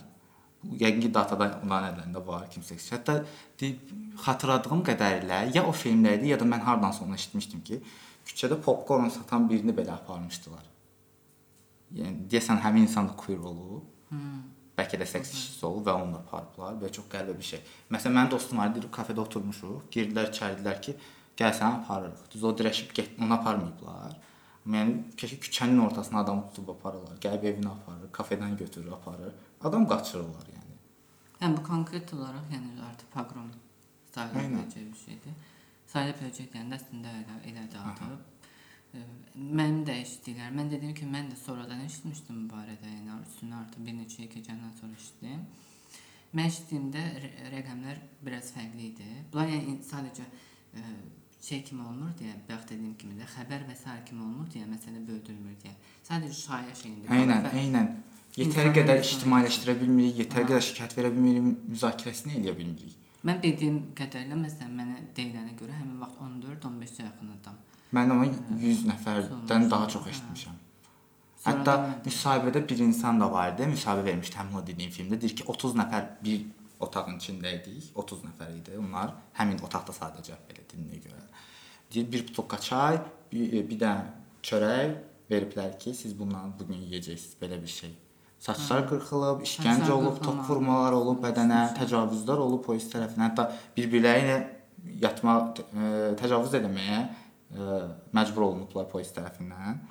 [0.63, 2.75] Yəqin ki, datada onların əllərində var kimsə.
[2.75, 2.89] seks.
[2.91, 3.19] Hətta
[3.59, 3.93] deyib,
[4.25, 7.79] xatırladığım qədərilə ya o filmdə idi, ya da mən hardansa onu eşitmişdim ki,
[8.27, 10.65] küçədə popkorn satan birini belə aparmışdılar.
[11.95, 14.41] Yəni deyəsən həmin insan da queer olub Hmm.
[14.77, 16.77] bəlkə də seks işçisi olub və onu da aparıblar.
[16.81, 17.59] Belə çox qəribə bir şey.
[17.93, 19.83] Məsələn, mənim dostum var idi, kafedə oturmuşuq.
[19.93, 20.95] Girdilər, içəridilər ki,
[21.38, 22.23] gəl səni aparırıq.
[22.33, 24.15] Düz o dirəşib get, onu aparmayıblar.
[24.67, 27.15] Yəni keşə küçənin ortasına adam tutub aparırlar.
[27.24, 29.34] Gəlib evinə aparır, kafedən götürür, aparır.
[29.63, 30.76] Adam qaçırırlar yəni.
[31.41, 33.48] Yəni bu konkret olaraq yəni artıq pogrom
[34.13, 35.38] sayıla biləcək bir şeydir.
[35.89, 38.10] Sayı böcəklərində əslində elə elədir adı.
[38.93, 39.04] E,
[39.39, 40.52] Mənim də eşitdiklər.
[40.54, 42.91] Mən dedim ki, mən də sonradan eşitmişdim bu barədə.
[42.98, 45.45] Yəni üstünə artıq bir neçə il keçəndən sonra eşitdim.
[46.36, 49.08] Mən eşitdiyimdə rə- rəqəmlər biraz fərqli idi.
[49.32, 50.84] Bunlar yəni sadəcə e,
[51.47, 55.02] şey kimi olmur deyə, bayaq dediyim kimi də xəbər və sair kimi olmur deyə məsələ
[55.08, 55.75] böyüdülmür deyə.
[56.10, 57.08] Sadəcə şayə şeyində.
[57.15, 57.89] Eynən, eynən.
[58.38, 60.49] İnsanlar qədər ictimailəşdirə bilmirik, yetəri Aha.
[60.52, 62.95] qədər şikayət verə bilmirik, müzakirəsini edə bilmirik.
[63.25, 67.58] Mən bildiyim qədərilə məsələn mənə deyilənə görə həmin vaxt 14-15-ə yaxın adam.
[67.97, 68.28] Mən amma
[68.62, 70.60] 100 nəfərdən Sonra- daha çox eşitmişəm.
[71.39, 73.63] Sonradan Hətta müsahibədə bir insan da var idi.
[73.73, 75.21] Müsahibə vermişdi həmin o dediyim filmdə.
[75.21, 76.45] Deyir ki, 30 nəfər bir
[76.80, 77.84] otağın içində idik.
[77.95, 78.78] 30 nəfər idi.
[78.80, 81.21] Onlar həmin otaqda sadəcə belə dilinə görə.
[81.93, 82.99] Deyir bir butulka çay,
[83.32, 83.93] bir, bir də
[84.45, 84.93] çörək
[85.32, 87.95] veriblər ki, siz bundan bu gün yeyəcəksiniz belə bir şey.
[88.39, 93.34] Saçlar qırxılıb, işgəncə olub, tok vurmalar olub bədənə, təcavüzlər olub polis tərəfindən.
[93.34, 94.38] Hətta bir-birləri ilə
[95.04, 95.89] yatma ə,
[96.21, 97.80] təcavüz etməyə ə,
[98.15, 99.82] məcbur olunublar polis tərəfindən.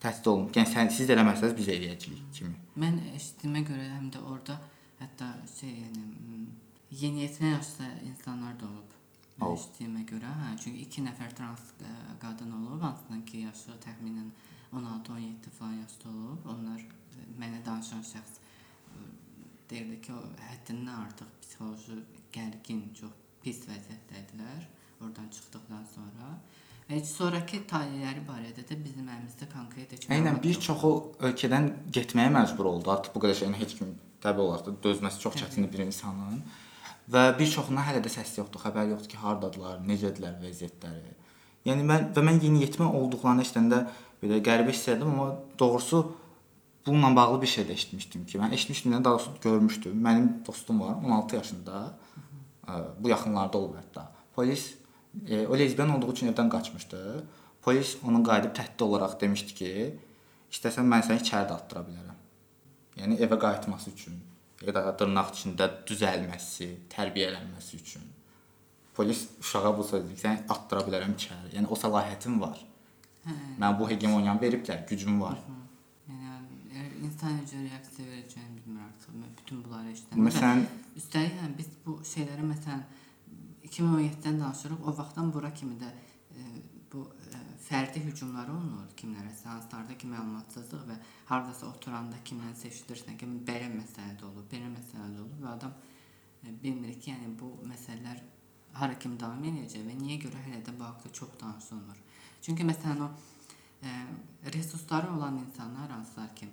[0.00, 0.56] Təhdid olunub.
[0.56, 2.56] Yəni sən siz eləməsəz biz eləyəcəyik kimi.
[2.80, 4.56] Mən eşitdiyimə görə həm də orada
[5.02, 6.46] hətta şey yəni
[7.04, 8.93] yeniyetmə yaşda insanlar da olub.
[9.42, 11.92] Eşitdiyimə görə, hə, çünki 2 nəfər trans ə,
[12.22, 14.28] qadın olub, hansından ki yaşı təxminən
[14.72, 16.46] 16-17 falan yaşda olub.
[16.54, 19.00] Onlar ə, mənə danışan şəxs ə,
[19.70, 21.98] deyirdi ki, o həddindən artıq psixoloji
[22.34, 24.68] gərgin, çox pis vəziyyətdəydilər
[25.02, 26.30] oradan çıxdıqdan sonra.
[26.88, 30.90] Və sonrakı taleləri barədə də bizim əlimizdə konkret heç məlumat bir çoxu
[31.26, 32.92] ölkədən getməyə məcbur oldu.
[32.92, 33.94] Artıq bu qədər şeyin heç kim
[34.24, 36.42] təbii olaraq da dözməsi çox çətindir bir insanın.
[37.12, 41.14] Və bir çoxundan hələ də səs yoxdur, xəbər yoxdur ki, hardadılar, necədirlər vəziyyətləri.
[41.68, 43.80] Yəni mən və mən yeniyetmə olduqlarını eşidəndə
[44.22, 46.00] belə qəribə hiss etdim, amma doğrusu
[46.86, 50.00] bununla bağlı bir şey də eşitmişdim ki, mən eşitmişdim, daha doğrusu görmüşdüm.
[50.06, 51.98] Mənim dostum var, 16 yaşında.
[53.00, 54.06] Bu yaxınlarda olub hətta.
[54.34, 54.74] Polis
[55.28, 57.24] e, o lezbiyan olduğu üçün evdən qaçmışdı.
[57.62, 59.72] Polis onun qayıdıb təhdid olaraq demişdi ki,
[60.52, 62.18] istəsən mən səni içəri də atdıra bilərəm.
[63.00, 64.16] Yəni evə qayıtması üçün,
[64.62, 68.06] ya da dırnaq içində düzəlməsi, tərbiyələnməsi üçün.
[68.94, 71.54] Polis uşağa bu sözü sən atdıra bilərəm içəri.
[71.56, 72.60] Yəni o səlahiyyətim var.
[73.24, 73.34] Hə.
[73.58, 75.40] Mən bu hegemoniyanı veriblər, gücüm var.
[76.08, 79.16] Yəni əgər insan necə reaksiya verəcəyini bilmir artıq.
[79.18, 80.22] Mən bütün bunları eşitdim.
[80.28, 80.62] Məsələn,
[81.00, 82.84] üstəlik yəni biz bu şeyləri məsələn
[83.66, 84.86] 2017-dən danışırıq.
[84.86, 86.46] O vaxtdan bura kimi də e,
[86.94, 87.04] bu
[87.34, 90.96] e, fərdi hücumlar olunur kimlərəsə, hansılarda ki məlumatsızlıq və
[91.30, 95.74] hardasa oturanda kimdən seçilirsən ki, belə məsələ də olub, belə məsələ də olub və adam
[96.42, 98.22] e, bilmir ki, yəni bu məsələlər
[98.80, 102.02] hara kimi davam edəcək və niyə görə hələ də bu haqqda çox danışılmır.
[102.42, 103.10] Çünki məsələn o
[103.82, 103.96] e,
[104.56, 106.48] resursları olan insanlar hansılar ki,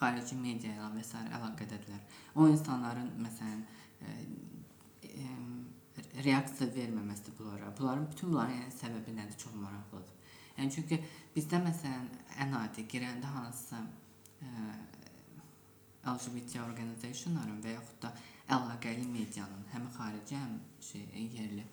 [0.00, 1.18] xarici media ilə və s.
[1.36, 2.20] əlaqədədirlər.
[2.34, 3.64] O insanların məsələn
[4.00, 4.14] e,
[5.04, 5.26] e,
[6.24, 7.72] reaksiya verməməsi bunlara.
[7.78, 9.36] Bunların bütün bunların yəni səbəbi nədir?
[9.38, 10.16] Çox maraqlıdır.
[10.58, 11.00] Yəni çünki
[11.36, 12.08] bizdə məsələn
[12.44, 13.82] ən adi girəndə hansısa
[14.42, 14.48] e,
[16.06, 18.12] LGBT organizationların və yaxud da
[18.56, 21.66] əlaqəli medianın həm xarici, həm şey yerli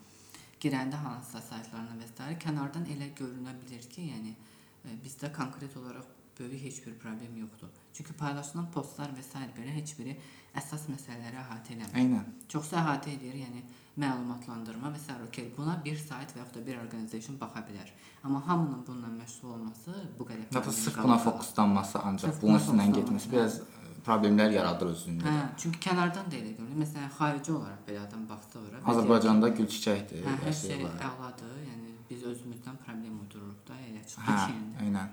[0.61, 2.37] girəndə hansısa saytlarına və s.
[2.43, 7.67] kənardan elə görünə bilər ki, yəni e, bizdə konkret olaraq böyük heç bir problem yoxdur.
[7.93, 9.39] Çünki paylaşılan postlar və s.
[9.57, 10.17] belə heç biri
[10.57, 11.95] əsas məsələləri əhatə eləmir.
[12.01, 12.25] eynən.
[12.49, 13.61] Çoxsu əhatə edir, yəni
[14.03, 15.15] məlumatlandırma və s.
[15.27, 17.89] okey, buna bir sayt və yaxud da bir orqanizasiya baxa bilər.
[18.23, 22.93] Amma hamının bununla məşğul olması bu qədər problemi sırf buna fokuslanması ancaq Sırf bunun üstündən
[22.97, 23.31] getməsi hə.
[23.31, 25.23] biraz e, problemlər yaradır özündə.
[25.27, 26.79] Hə, çünki kənardan da elə görünür.
[26.85, 28.81] Məsələn, xarici olaraq belə adam baxsa ora.
[28.81, 31.55] və Azərbaycanda gül çiçəkdir, hə, hər şey əladır.
[31.69, 34.53] Yəni biz özümüzdən problem uydururuq da, elə çıxır Hə, ki.
[34.53, 34.85] yəni.
[34.87, 35.09] eynən.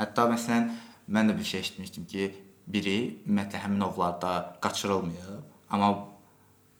[0.00, 0.70] Hətta məsələn
[1.12, 2.30] mən də bir şey eşitmişdim ki,
[2.66, 5.90] biri ümumiyyətlə həmin ovlarda qaçırılmayıb, amma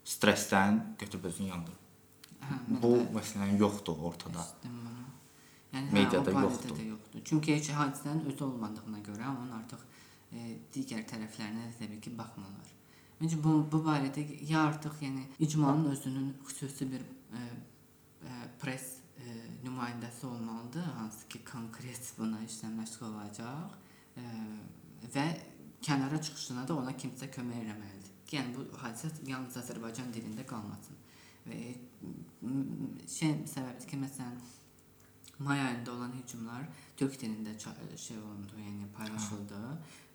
[0.07, 1.77] stressdən götürüb özünü yandırıb.
[2.41, 4.47] Hə, Bu də məsələn yoxdur ortada.
[5.71, 6.81] Yəni Mediada hə, o barədə yoxdur.
[6.95, 7.23] yoxdur.
[7.25, 9.83] Çünki heç hadisənin özü olmadığına görə onun artıq
[10.33, 12.73] e, digər tərəflərinə də təbii ki, baxmırlar.
[13.21, 17.05] Məncə bu bu barədə ya artıq yəni icmanın özünün xüsusi bir
[17.37, 17.45] e,
[18.25, 19.00] e, press
[19.65, 23.79] nümayəndəsi olmalıdır, hansı ki konkret buna işlə məşğul olacaq
[25.15, 25.27] və
[25.83, 28.15] kənara çıxışına da ona kimsə kömək eləməlidir.
[28.27, 30.99] Ki, Yəni bu hadisə yalnız Azərbaycan dilində qalmasın.
[31.49, 31.61] Və
[33.09, 34.37] şey səbəbdir ki, məsələn
[35.41, 37.57] may ayında olan hücumlar türk dilində
[37.97, 39.61] şey olundu, yəni paylaşıldı,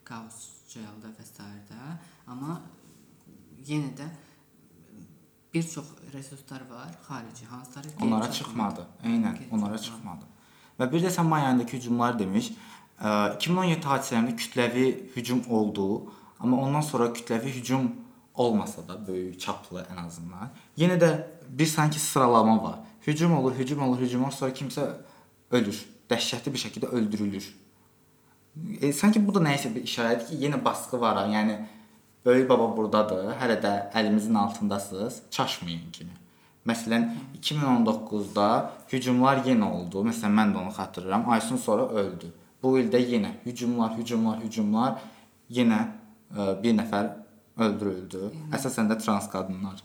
[0.05, 1.49] Qaos Jaildə və s.
[2.27, 2.59] Amma
[3.65, 4.09] yenə də
[5.55, 8.87] bir çox resurslar var xarici, hansıları Onlara çıxmadı.
[9.03, 10.25] Eynən, onlara çıxmadı.
[10.79, 12.51] Və bir də sən may ayındakı hücumlar demiş.
[12.99, 15.85] Ə, 2017 hadisələrində kütləvi hücum oldu,
[16.39, 17.91] amma ondan sonra kütləvi hücum
[18.33, 20.51] olmasa da böyük çaplı ən azından.
[20.77, 21.11] Yenə də
[21.49, 22.79] bir sanki sıralama var.
[23.07, 24.89] Hücum olur, hücum olur, hücum olur, sonra kimsə
[25.51, 25.85] ölür.
[26.09, 27.47] Dəhşətli bir şəkildə öldürülür.
[28.81, 31.23] E, sanki bu da nəyisə bir işarədir ki, yenə baskı var.
[31.31, 31.57] Yəni
[32.25, 33.33] böyük baba burdadır.
[33.41, 35.21] Hələ də əlimizin altındasınız.
[35.31, 36.13] Çaşmayın kimi.
[36.65, 37.09] Məsələn,
[37.41, 38.47] 2019-da
[38.91, 40.01] hücumlar yenə oldu.
[40.07, 41.29] Məsələn, mən də onu xatırlayıram.
[41.29, 42.31] Aysun sonra öldü.
[42.63, 44.95] Bu ildə yenə hücumlar, hücumlar, hücumlar
[45.49, 45.81] yenə
[46.33, 47.11] ə, bir nəfər
[47.57, 48.31] öldürüldü.
[48.57, 49.83] Əsasən də trans qadınlar.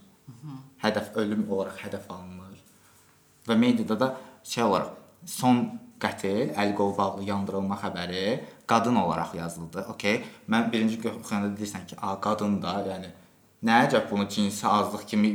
[0.81, 2.57] Hədəf ölüm olaraq hədəf alınır.
[3.49, 4.97] Və mediada da şey olaraq
[5.29, 5.67] son
[6.01, 8.25] qətil, əl qol bağlı yandırılma xəbəri
[8.73, 9.87] qadın olaraq yazıldı.
[9.95, 10.23] Okay.
[10.49, 13.11] Mən birinci oxuyanda deyirsən ki, a qadın da, yəni
[13.67, 15.35] nə əcəb bunu cinsi azlıq kimi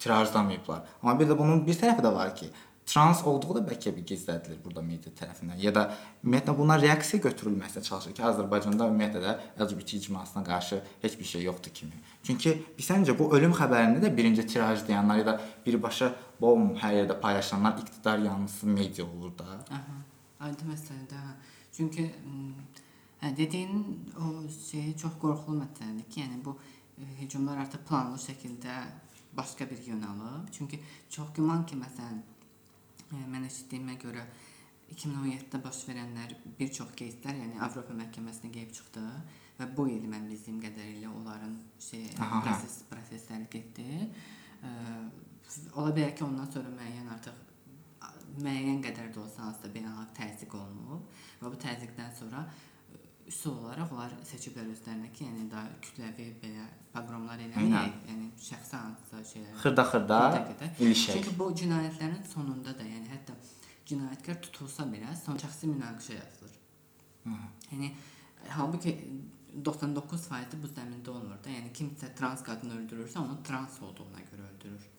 [0.00, 0.82] tirajlamayıblar.
[1.02, 2.48] Amma bir də bunun bir tərəfi də var ki,
[2.90, 5.84] trans olduğu da bəlkə bir gizlədilir burada media tərəfindən ya da
[6.24, 11.44] ümumiyyətlə buna reaksiya götürülməsə çalışır ki, Azərbaycanda ümumiyyətlə də LGBT icmasına qarşı heç bir şey
[11.46, 12.02] yoxdur kimi.
[12.26, 17.78] Çünki bilsəncə bu ölüm xəbərini də birinci tirajlayanlar ya da birbaşa bom hər yerdə paylaşanlar
[17.84, 19.48] iqtidar yanlısı media olur da.
[19.78, 19.96] Aha.
[20.40, 21.32] Aydın məsələdir.
[21.69, 21.69] hə.
[21.75, 22.53] Çünki m,
[23.21, 23.83] hə, dediyin
[24.19, 26.55] o şey çox qorxulu məsələdir ki, yəni bu
[26.97, 28.75] e, hücumlar artıq planlı şəkildə
[29.37, 30.51] başqa bir yön alıb.
[30.51, 32.21] Çünki çox güman ki, məsələn,
[33.11, 34.23] e, mən eşitdiyimə görə
[34.93, 39.03] 2017-də baş verənlər bir çox кейslər, yəni Avropa məhkəməsinə gəlib çıxdı
[39.59, 41.57] və bu il mən bildiyim qədərilə onların
[41.89, 42.43] şey Aha, hə.
[42.45, 44.09] proses prosesləri getdi.
[44.63, 44.71] E,
[45.73, 47.43] ola bilər ki, ondan sonra müəyyən artıq
[48.38, 52.44] müəyyən qədər də olsa hansısa beynəlxalq təzyiq olunub və bu təzyiqdən sonra
[53.30, 57.98] üsul olaraq onlar seçiblər özlərinə ki, yəni daha kütləvi belə proqramlar eləməyək, Aynen.
[58.08, 59.58] yəni şəxsi hansısa şeylər.
[59.62, 60.20] Xırda-xırda
[60.82, 61.18] ilişək.
[61.18, 63.36] Çünki bu cinayətlərin sonunda da, yəni hətta
[63.90, 66.56] cinayətkar tutulsa belə son şəxsi münaqişə yazılır.
[67.70, 67.92] Yəni
[68.56, 68.96] halbuki
[69.70, 71.54] 99% bu zəmində olmur da.
[71.54, 74.89] Yəni kimsə trans qadını öldürürsə, onu trans olduğuna görə öldürür.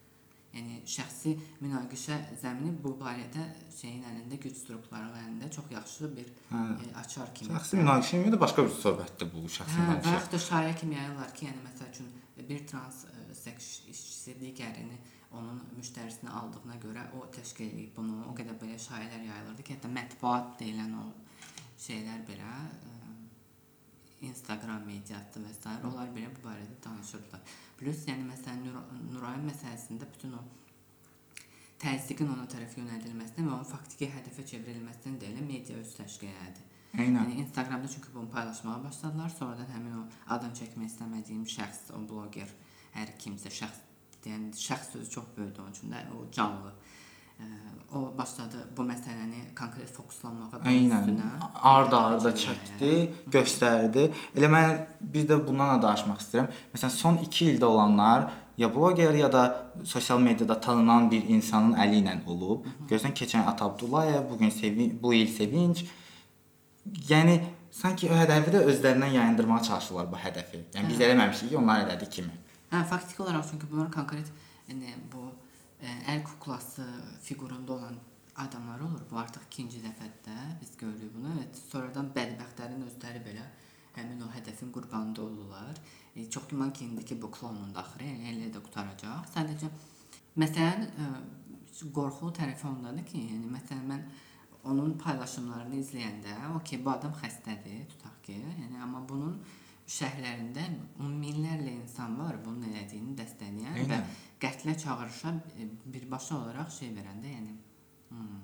[0.52, 1.32] Yəni şəxsi
[1.64, 6.64] münaqişə zəmini bu barədə şeyin əlində güc strukturlarının əlində çox yaxşı bir Hə.
[6.84, 7.54] e, açar kimi.
[7.56, 10.16] Şəxsi münaqişə ilə də başqa bir söhbətdir bu şəxsi Hə, və münaqişə.
[10.18, 12.12] yaxud da şayə kimi yayırlar ki, yəni məsəl üçün
[12.50, 15.00] bir trans ə, seks işçisi digərini
[15.40, 18.18] onun müştərisini aldığına görə o təşkil edib bunu.
[18.28, 21.06] O qədər belə şayələr yayılırdı ki, hətta mətbuat deyilən o
[21.80, 22.98] şeylər belə ə,
[24.22, 25.76] Instagram mediası və s.
[25.90, 27.42] onlar belə bu barədə danışırdılar.
[27.78, 28.82] Plus yəni məsələn Nur
[29.14, 30.42] Nurayn məsələsində bütün o
[31.82, 36.68] təzyiqin ona tərəf yönəldilməsindən və onun faktiki hədəfə çevrilməsindən də elə media öz təşkil elədi.
[36.94, 37.24] Eynən.
[37.24, 39.30] Yəni Instagramda çünki bunu paylaşmağa başladılar.
[39.30, 40.04] Sonradan həmin o
[40.36, 42.52] adını çəkmək istəmədiyim şəxs, o bloger,
[42.98, 43.88] hər kimsə şəxs
[44.26, 46.74] deyən şəxs sözü çox böyükdür onun üçün də o canlı.
[47.92, 51.26] O başladı bu məsələni konkret fokuslanmağa üstünə.
[51.72, 52.92] Arda-arda çəkdi,
[53.34, 54.06] göstərdi.
[54.38, 56.48] Elə mən bir də bundan da danışmaq istəyirəm.
[56.72, 62.00] Məsələn, son 2 ildə olanlar ya bloger ya da sosial mediada tanınan bir insanın əli
[62.00, 62.70] ilə olub.
[62.88, 65.84] Gözdən keçən Ata Abdullayev, bu gün Sevinç, bu il Sevinç.
[67.10, 70.64] Yəni sanki o hədəfi də özlərindən yayındırmağa çalışırlar bu hədəfi.
[70.78, 72.34] Yəni biz eləməmişik ki, onlar elədi kimi.
[72.72, 74.32] Hə, faktiki olaraq çünki bunlar konkret
[74.70, 75.28] yəni bu
[75.82, 76.86] əl kuklası
[77.22, 77.96] fiqurunda olan
[78.36, 79.02] adamlar olur.
[79.12, 81.34] Bu artıq ikinci dəfədir biz görürük bunu.
[81.38, 83.46] Evet, sonradan bədbəxtlərin özləri belə
[83.96, 85.78] həmin o hədəfin qurbanı olurlar.
[86.16, 89.28] E, çox güman ki, indiki bu klonun da axırı yəni elə də qutaracaq.
[89.36, 89.72] Sadəcə
[90.38, 91.08] məsələn ə,
[91.96, 94.06] qorxulu tərəfi ondadır ki, yəni məsələn mən
[94.64, 99.40] onun paylaşımlarını izləyəndə, okey, bu adam xəstədir, tutaq ki, yəni amma bunun
[99.92, 100.68] şəhərlərində
[101.02, 104.04] on minlərlə insan var bunun elədiyini dəstəkləyən və.
[104.42, 107.54] Qətlə çağırışa e, birbaşa olaraq şey verəndə, yəni
[108.10, 108.40] hmm,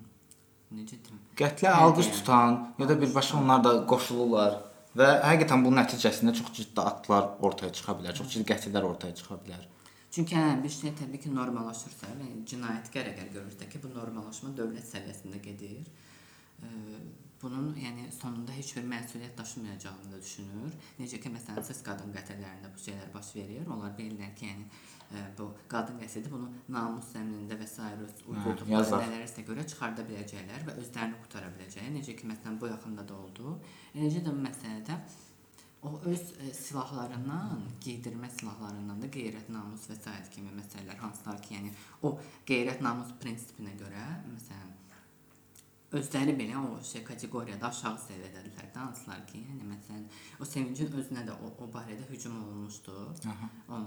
[0.78, 1.20] necə deyim?
[1.40, 2.18] Qətlə Hə, alqış yəni.
[2.20, 4.58] tutan ya da birbaşa onlar da qoşulurlar
[4.98, 9.40] və həqiqətən bunun nəticəsində çox ciddi aktlar ortaya çıxa bilər, çox ciddi qətllər ortaya çıxa
[9.44, 9.66] bilər.
[10.10, 14.86] Çünki hə, bir şey təbii ki normallaşırsa, yəni cinayətkar əgər görürsə ki, bu normallaşma dövlət
[14.88, 15.82] səviyyəsində gedir.
[16.62, 16.68] e,
[17.42, 20.72] bunun yəni sonunda heç bir məsuliyyət daşımayacağını da düşünür.
[20.98, 23.66] Necə ki məsələn siz qadın qətllərində bu şeylər baş verir.
[23.74, 24.66] Onlar bilirlər ki, yəni
[25.14, 27.78] e, bu qadın qəsdi bunu namus zəminində və s.
[28.06, 29.06] öz uydurduqları yazar.
[29.06, 31.94] nələrsə görə çıxarda biləcəklər və özlərini qurtara biləcəklər.
[32.00, 33.56] Necə ki məsələn bu yaxında da oldu.
[33.94, 34.98] Eləcə də bu məsələdə
[35.82, 40.16] o öz e, silahlarından, geydirmə silahlarından da qeyrət, namus və s.
[40.34, 41.70] kimi məsələlər hansılar ki, yəni
[42.02, 42.16] o
[42.50, 44.77] qeyrət, namus prinsipinə görə məsələn
[45.92, 50.04] özləri belə o şey kateqoriyada aşağı səviyyədədirlər də hansılar ki, yəni məsələn
[50.40, 52.96] o sevincin özünə də o, o barədə hücum olunmuşdu.
[53.32, 53.50] Aha.
[53.68, 53.80] O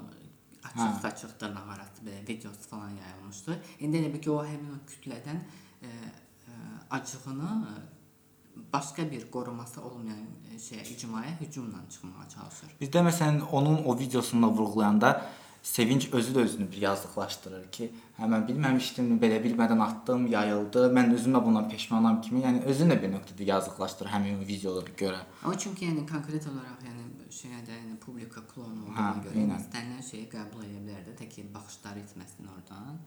[0.64, 1.40] açıq Hə.
[1.40, 3.60] dırnaq arası belə videosu falan yayılmışdı.
[3.80, 5.40] İndi elə bil ki o həmin o kütlədən
[5.82, 6.58] e, e,
[6.90, 10.26] acığını e, başqa bir qoruması olmayan
[10.58, 12.76] şeyə icmaya hücumla çıxmağa çalışır.
[12.82, 15.26] Bizdə məsələn onun o videosunda vurğulayanda
[15.62, 20.88] Sevinç özü də özünü bir yazıqlaşdırır ki, hə mən bilməmişdim, belə bilmədən atdım, yayıldı.
[20.98, 24.96] Mən özüm də bundan peşmanam kimi, yəni özünü də bir nöqtədə yazıqlaşdırır həmin o videolara
[25.04, 25.22] görə.
[25.44, 30.04] Amma çünki yəni konkret olaraq yəni şeyə də yəni publika klon olduğuna Hə, görə istənilən
[30.10, 32.98] şeyi qəbul edə bilər də, tək ki baxışları itməsin oradan.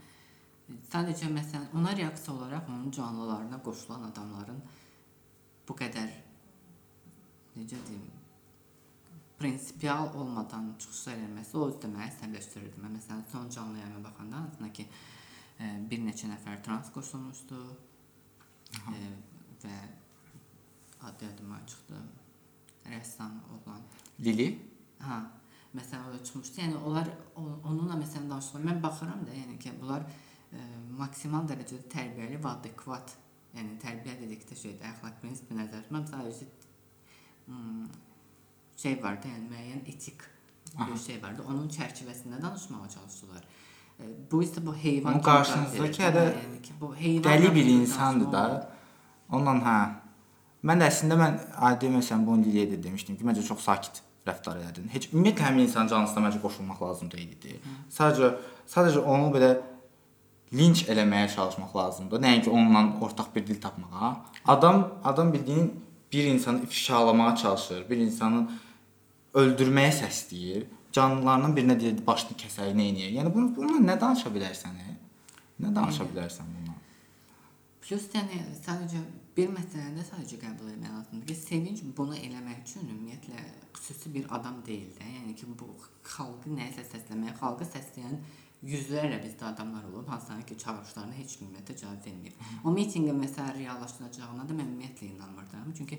[0.92, 4.62] Sadəcə məsələn ona reaksiya olaraq onun canlılarına qoşulan adamların
[5.68, 6.12] bu qədər
[7.59, 8.23] necə deyim
[9.39, 12.82] prinsipial olmadan çıxış eləməsi o özü də məni əsəbləşdirirdi.
[12.82, 14.87] Mən məsələn son canlı yayıma baxanda hansına ki
[15.61, 17.62] e, bir neçə nəfər trans qoşulmuşdu.
[18.95, 19.01] E,
[19.64, 19.78] və
[21.09, 22.05] adı yadıma çıxdı.
[22.85, 23.82] Rəssam oğlan.
[24.20, 24.49] Lili
[25.05, 25.18] Ha,
[25.74, 26.61] məsələn o da çıxmışdı.
[26.61, 28.64] Yəni onlar onunla məsələn danışırlar.
[28.70, 30.07] Mən baxıram da, yəni ki, bunlar
[30.53, 30.62] e,
[30.99, 33.16] maksimal dərəcədə tərbiyəli və adekvat.
[33.55, 36.49] Yəni tərbiyə dedikdə şeydə əxlaq prinsipi nəzərdə sadəcə
[37.47, 37.85] hmm,
[38.76, 40.22] şey var da, yəni müəyyən etik
[40.74, 40.98] bir Aha.
[41.06, 41.44] şey vardı.
[41.48, 43.42] Onun çərçivəsində danışmağa çalışdılar.
[44.00, 48.32] E, bu isə bu heyvan Onun qarşınızdakı hələ yəni ki, bu heyvan dəli bir insandır
[48.32, 48.70] da.
[49.32, 49.76] Ondan hə.
[50.64, 54.58] Mən də əslində mən adi məsələn bunu Liliyə də demişdim ki, məncə çox sakit rəftar
[54.62, 54.88] elədin.
[54.92, 57.58] Heç ümumiyyətlə həmin insan canlısına məncə qoşulmaq lazım deyildi.
[57.92, 58.32] Sadəcə
[58.72, 59.50] sadəcə onu belə
[60.54, 62.22] linç eləməyə çalışmaq lazımdır.
[62.22, 64.16] Nəinki onunla ortaq bir dil tapmağa.
[64.46, 65.72] Adam adam bildiyin
[66.12, 68.48] bir insanı ifşalamağa çalışır, bir insanı
[69.41, 70.66] öldürməyə səsləyir.
[70.95, 73.11] Canlılarının birinə deyir başını kəsək, nə edir?
[73.16, 74.76] Yəni bunu bununla nə danışa bilərsən?
[74.78, 74.95] e?
[75.64, 76.76] Nə danışa bilərsən bununla?
[77.85, 79.01] Plus yəni sadəcə
[79.37, 83.43] bir məsələni də sadəcə qəbul etmək lazımdır ki, sevinc bunu eləmək üçün ümumiyyətlə
[83.74, 85.11] xüsusi bir adam deyil də.
[85.18, 85.68] Yəni ki, bu
[86.14, 88.14] xalqı nəyisə səsləməyə, xalqı səsləyən
[88.64, 92.39] yüzlərlə bizdə adamlar olub, hansılar ki, çağırışlarına heç ümumiyyətlə cavab verməyib.
[92.64, 95.74] O mitinqin məsələ reallaşdıracağına da mən ümumiyyətlə inanmırdım.
[95.78, 95.99] Çünki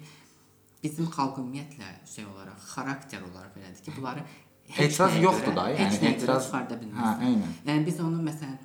[0.85, 4.25] bizim xalq ümumiyyətlə şey olaraq, xarakter olaraq belədir ki, bunları
[4.65, 7.19] Etiraz yoxdur da, yəni etiraz- çıxarda Hə, bilməzsən.
[7.27, 7.51] eynən.
[7.69, 8.57] Yəni biz onu məsələn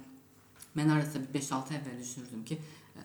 [0.78, 2.58] mən bir 5-6 əvvəl düşünürdüm ki,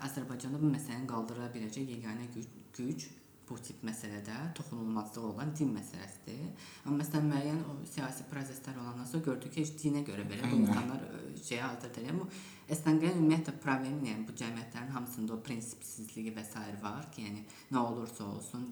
[0.07, 2.47] Azərbaycanda bu məsələni qaldıra biləcək yeganə güc,
[2.77, 3.05] güc
[3.49, 6.47] bu tip məsələdə toxunulmazlığı olan din məsələsidir.
[6.85, 10.55] Amma məsələn müəyyən o siyasi proseslər olandan sonra gördük ki, heç dinə görə belə bu
[10.63, 11.03] insanlar
[11.49, 12.17] şeyə hazır deyil.
[12.23, 12.27] Bu
[12.73, 16.65] əslində ümumiyyətlə problem yəni bu cəmiyyətlərin hamısında o prinsipsizliyi və s.
[16.81, 17.43] var ki, yəni
[17.75, 18.65] nə olursa olsun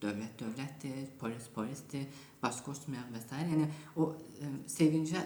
[0.00, 2.06] dövlət dövlətdir, polis polisdir,
[2.42, 3.40] baş qoşmayaq və s.
[3.52, 3.66] Yəni
[4.00, 5.22] o ə, sevincə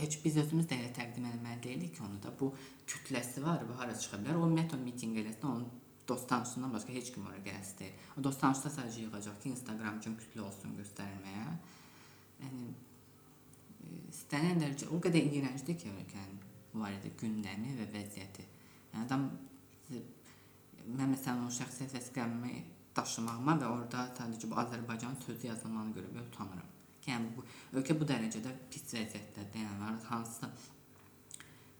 [0.00, 2.50] heç biz özümüz də elə təqdim etməli deyilik ki, onu da bu
[2.86, 4.40] kütləsi var, bu hara çıxa bilər.
[4.40, 5.66] O ümumiyyətlə mitinq eləsin, onun
[6.08, 8.02] dost tanışından başqa heç kim ora gəlsin deyil.
[8.18, 11.48] O dost tanışda sadəcə yığacaq ki, Instagram üçün kütlə olsun göstərməyə.
[12.42, 16.38] Yəni e, istənilən dərəcə o qədər iyrəncdir ki, ölkənin
[16.76, 18.46] barədə gündəmi və vəziyyəti.
[18.92, 19.28] Yəni adam
[20.86, 22.56] mən məsələn o şəxsiyyət vəsiqəmi
[22.96, 26.70] daşımağıma və orada sadəcə bu Azərbaycan sözü yazılmağına görə belə utanıram.
[27.02, 27.44] Ki, yəni bu
[27.78, 29.66] ölkə bu dərəcədə pis vəziyyətdədir.
[29.66, 30.50] Yəni hansısa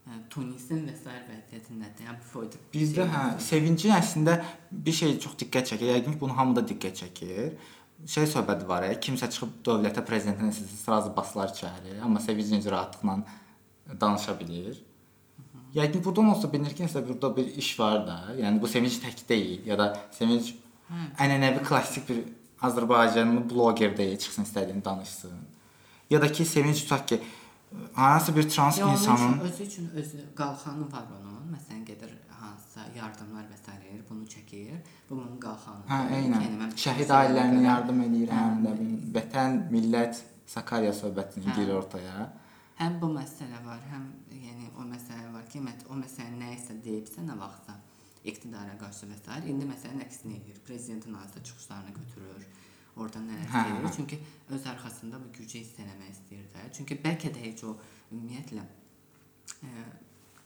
[0.07, 2.09] e, Tunisin və sair vəziyyətindədir.
[2.09, 4.37] Yəni bu foyda bizdə şey hə, sevincin əslində
[4.71, 5.95] bir şey çox diqqət çəkir.
[5.97, 7.57] Yəqin ki, bunu hamı da diqqət çəkir.
[8.13, 13.23] Şey söhbəti var ya, kimsə çıxıb dövlətə prezidentinə sizi sırazı baslar çağırır, amma sevincinci rahatlıqla
[14.01, 14.83] danışa bilir.
[15.75, 18.19] Yəqin burdan olsa bilinir ki, nəsə burada bir iş var da.
[18.37, 19.89] Yəni bu sevinc tək deyil ya da
[20.19, 20.53] sevinc
[21.19, 22.23] ənənəvi klassik bir
[22.67, 25.33] Azərbaycanlı bloger deyil, çıxsın istədiyini danışsın.
[26.11, 27.21] Ya da ki, sevinc tutaq ki,
[27.95, 31.57] hansısa bir trans Ya insanın üçün, özü üçün özü qalxanı var onun.
[31.57, 33.73] Məsələn gedir hansısa yardımlar və s.
[34.11, 34.79] bunu çəkir.
[35.11, 35.83] Bu onun qalxanı.
[35.89, 36.43] Hə, eynən.
[36.47, 38.65] Yəni Şəhid ailələrinə yardım eləyirəm, Hə.
[38.65, 41.55] nə bilim, vətən, millət, Sakarya söhbətini Hə.
[41.57, 42.31] girir ortaya.
[42.79, 47.25] Həm bu məsələ var, həm yəni o məsələ var ki, o məsələ nə isə deyibsə,
[47.27, 47.75] nə vaxtsa
[48.33, 49.41] iqtidara qarşı və s.
[49.51, 50.61] İndi məsələn əksini edir.
[50.67, 52.47] Prezidentin hansısa çıxışlarını götürür.
[52.97, 53.85] Oradan nələr Hə, deyir.
[53.85, 53.93] hə.
[53.97, 54.19] Çünki
[54.51, 56.65] öz arxasında bu gücü hiss eləmək istəyir də.
[56.73, 57.75] Çünki bəlkə də heç o
[58.13, 58.63] ümumiyyətlə
[59.69, 59.85] ə,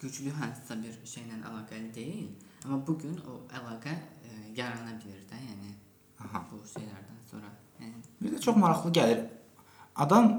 [0.02, 2.30] güclü hansısa bir şeylə əlaqəli deyil,
[2.64, 5.70] amma bu gün o əlaqə ə, yarana bilər də, yəni
[6.26, 6.42] Aha.
[6.50, 7.52] bu şeylərdən sonra.
[7.80, 9.22] Yəni Bir də çox maraqlı gəlir.
[9.96, 10.32] Adam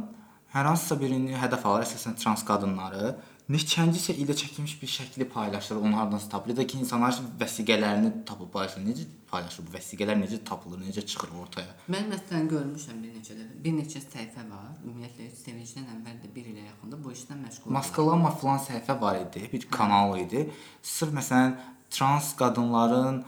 [0.53, 3.15] hər hansısa birini hədəf alır, əsasən trans qadınları
[3.51, 6.53] neçəncisi ilə çəkilmiş bir şəkli paylaşır, onu hardansa tapır.
[6.53, 8.85] Ya da ki, insanlar vəsiqələrini tapıb paylaşır.
[8.85, 11.75] Necə paylaşır bu vəsiqələr necə tapılır, necə çıxır ortaya?
[11.93, 13.59] Mən məsələn görmüşəm bir neçə dəfə.
[13.65, 14.71] Bir neçə səhifə var.
[14.85, 17.75] Ümumiyyətlə heç sevincdən əvvəl də 1 ilə yaxında bu işlə məşğul.
[17.77, 20.47] Maskalanma filan səhifə var idi, bir kanal idi.
[20.95, 21.55] Sırf məsələn
[21.91, 23.23] trans qadınların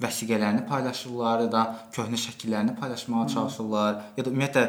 [0.00, 1.62] vəsiqələrini paylaşırlar ya da
[1.94, 4.66] köhnə şəkillərini paylaşmağa çalışırlar ya da ümumiyyətlə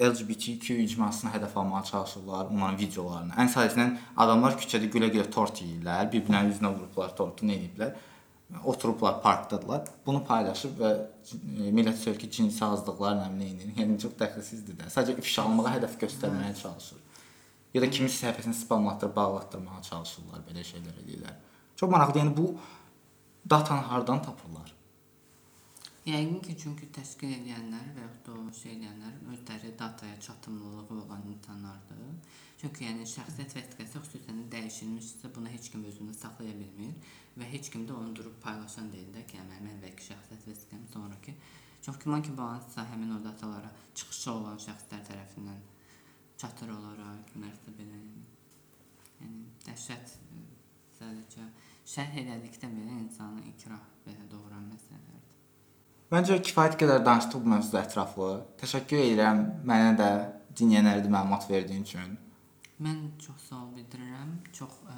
[0.00, 3.34] LGBTQ icmasına hədəf almağa çalışırlar onların videolarını.
[3.36, 7.92] Ən sadəsindən adamlar küçədə gülə-gülə tort yeyirlər, bir-birinin üzünə vurublar tortu, nə ediblər.
[8.64, 9.84] oturublar parkdadılar.
[10.06, 14.88] Bunu paylaşıb və e, millət söyür ki, cinsi azlıqlar nə bilim, yəni çox dəxilsizdir də.
[14.90, 16.98] Sadəcə ifşa almağa hədəf göstərməyə çalışır.
[17.74, 21.38] Ya da kimisi səhifəsini spamlatdırıb bağlatdırmağa çalışırlar, belə şeylər edirlər.
[21.76, 22.24] Çox maraqlı.
[22.24, 22.48] Yəni bu
[23.50, 24.74] datanı hardan tapırlar?
[26.10, 31.22] Yəqin ki, çünki təşkil edənlər və yaxud da o şey edənlər özləri dataya çatımlılığı olan
[31.32, 32.00] insanlardır.
[32.62, 37.86] Çünki yəni şəxsiyyət vəsiqəsi xüsusən dəyişilmişsə, bunu heç kim özündə saxlaya bilmir və heç kim
[37.86, 41.36] də onu durub paylaşan deyil də ki, yəni mənim əvvəlki şəxsiyyət vəsiqəm sonrakı.
[41.86, 45.62] Çox güman ki, bu hansısa həmin o datalara çıxışı olan şəxslər tərəfindən
[46.42, 48.26] çatır olaraq, kiməsə belə yəni.
[49.22, 50.44] Yəni dəhşət e,
[50.98, 51.48] sadəcə
[51.94, 55.19] şərh elədikdə belə insanı ikrah belə doğuran məsələlərdir.
[56.10, 58.28] Məncə kifayət qədər danışdıq bu mövzuda ətraflı.
[58.58, 60.08] Təşəkkür edirəm mənə də
[60.58, 62.16] dinləyənlərə məlumat verdiyin üçün.
[62.82, 64.32] Mən çox sağ ol bildirirəm.
[64.56, 64.96] Çox ə,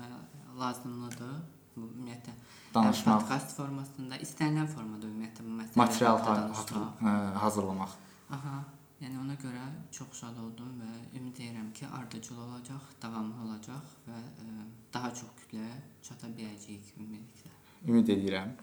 [0.60, 1.34] lazımlıdır
[1.76, 2.32] bu ümumiyyətlə
[2.74, 3.12] Danışmaq.
[3.12, 7.96] həm podkast formasında, istənilən formada ümumiyyətlə bu məsələləri Material ha- hatır- ə, hazırlamaq.
[8.38, 8.56] Aha.
[9.02, 14.20] Yəni ona görə çox şad oldum və ümid edirəm ki, ardıcıl olacaq, davamlı olacaq və
[14.46, 14.46] ə,
[14.94, 15.74] daha çox kütləyə
[16.08, 17.52] çata biləcəyik ümumiyyətlə.
[17.88, 18.56] Ümid edirəm.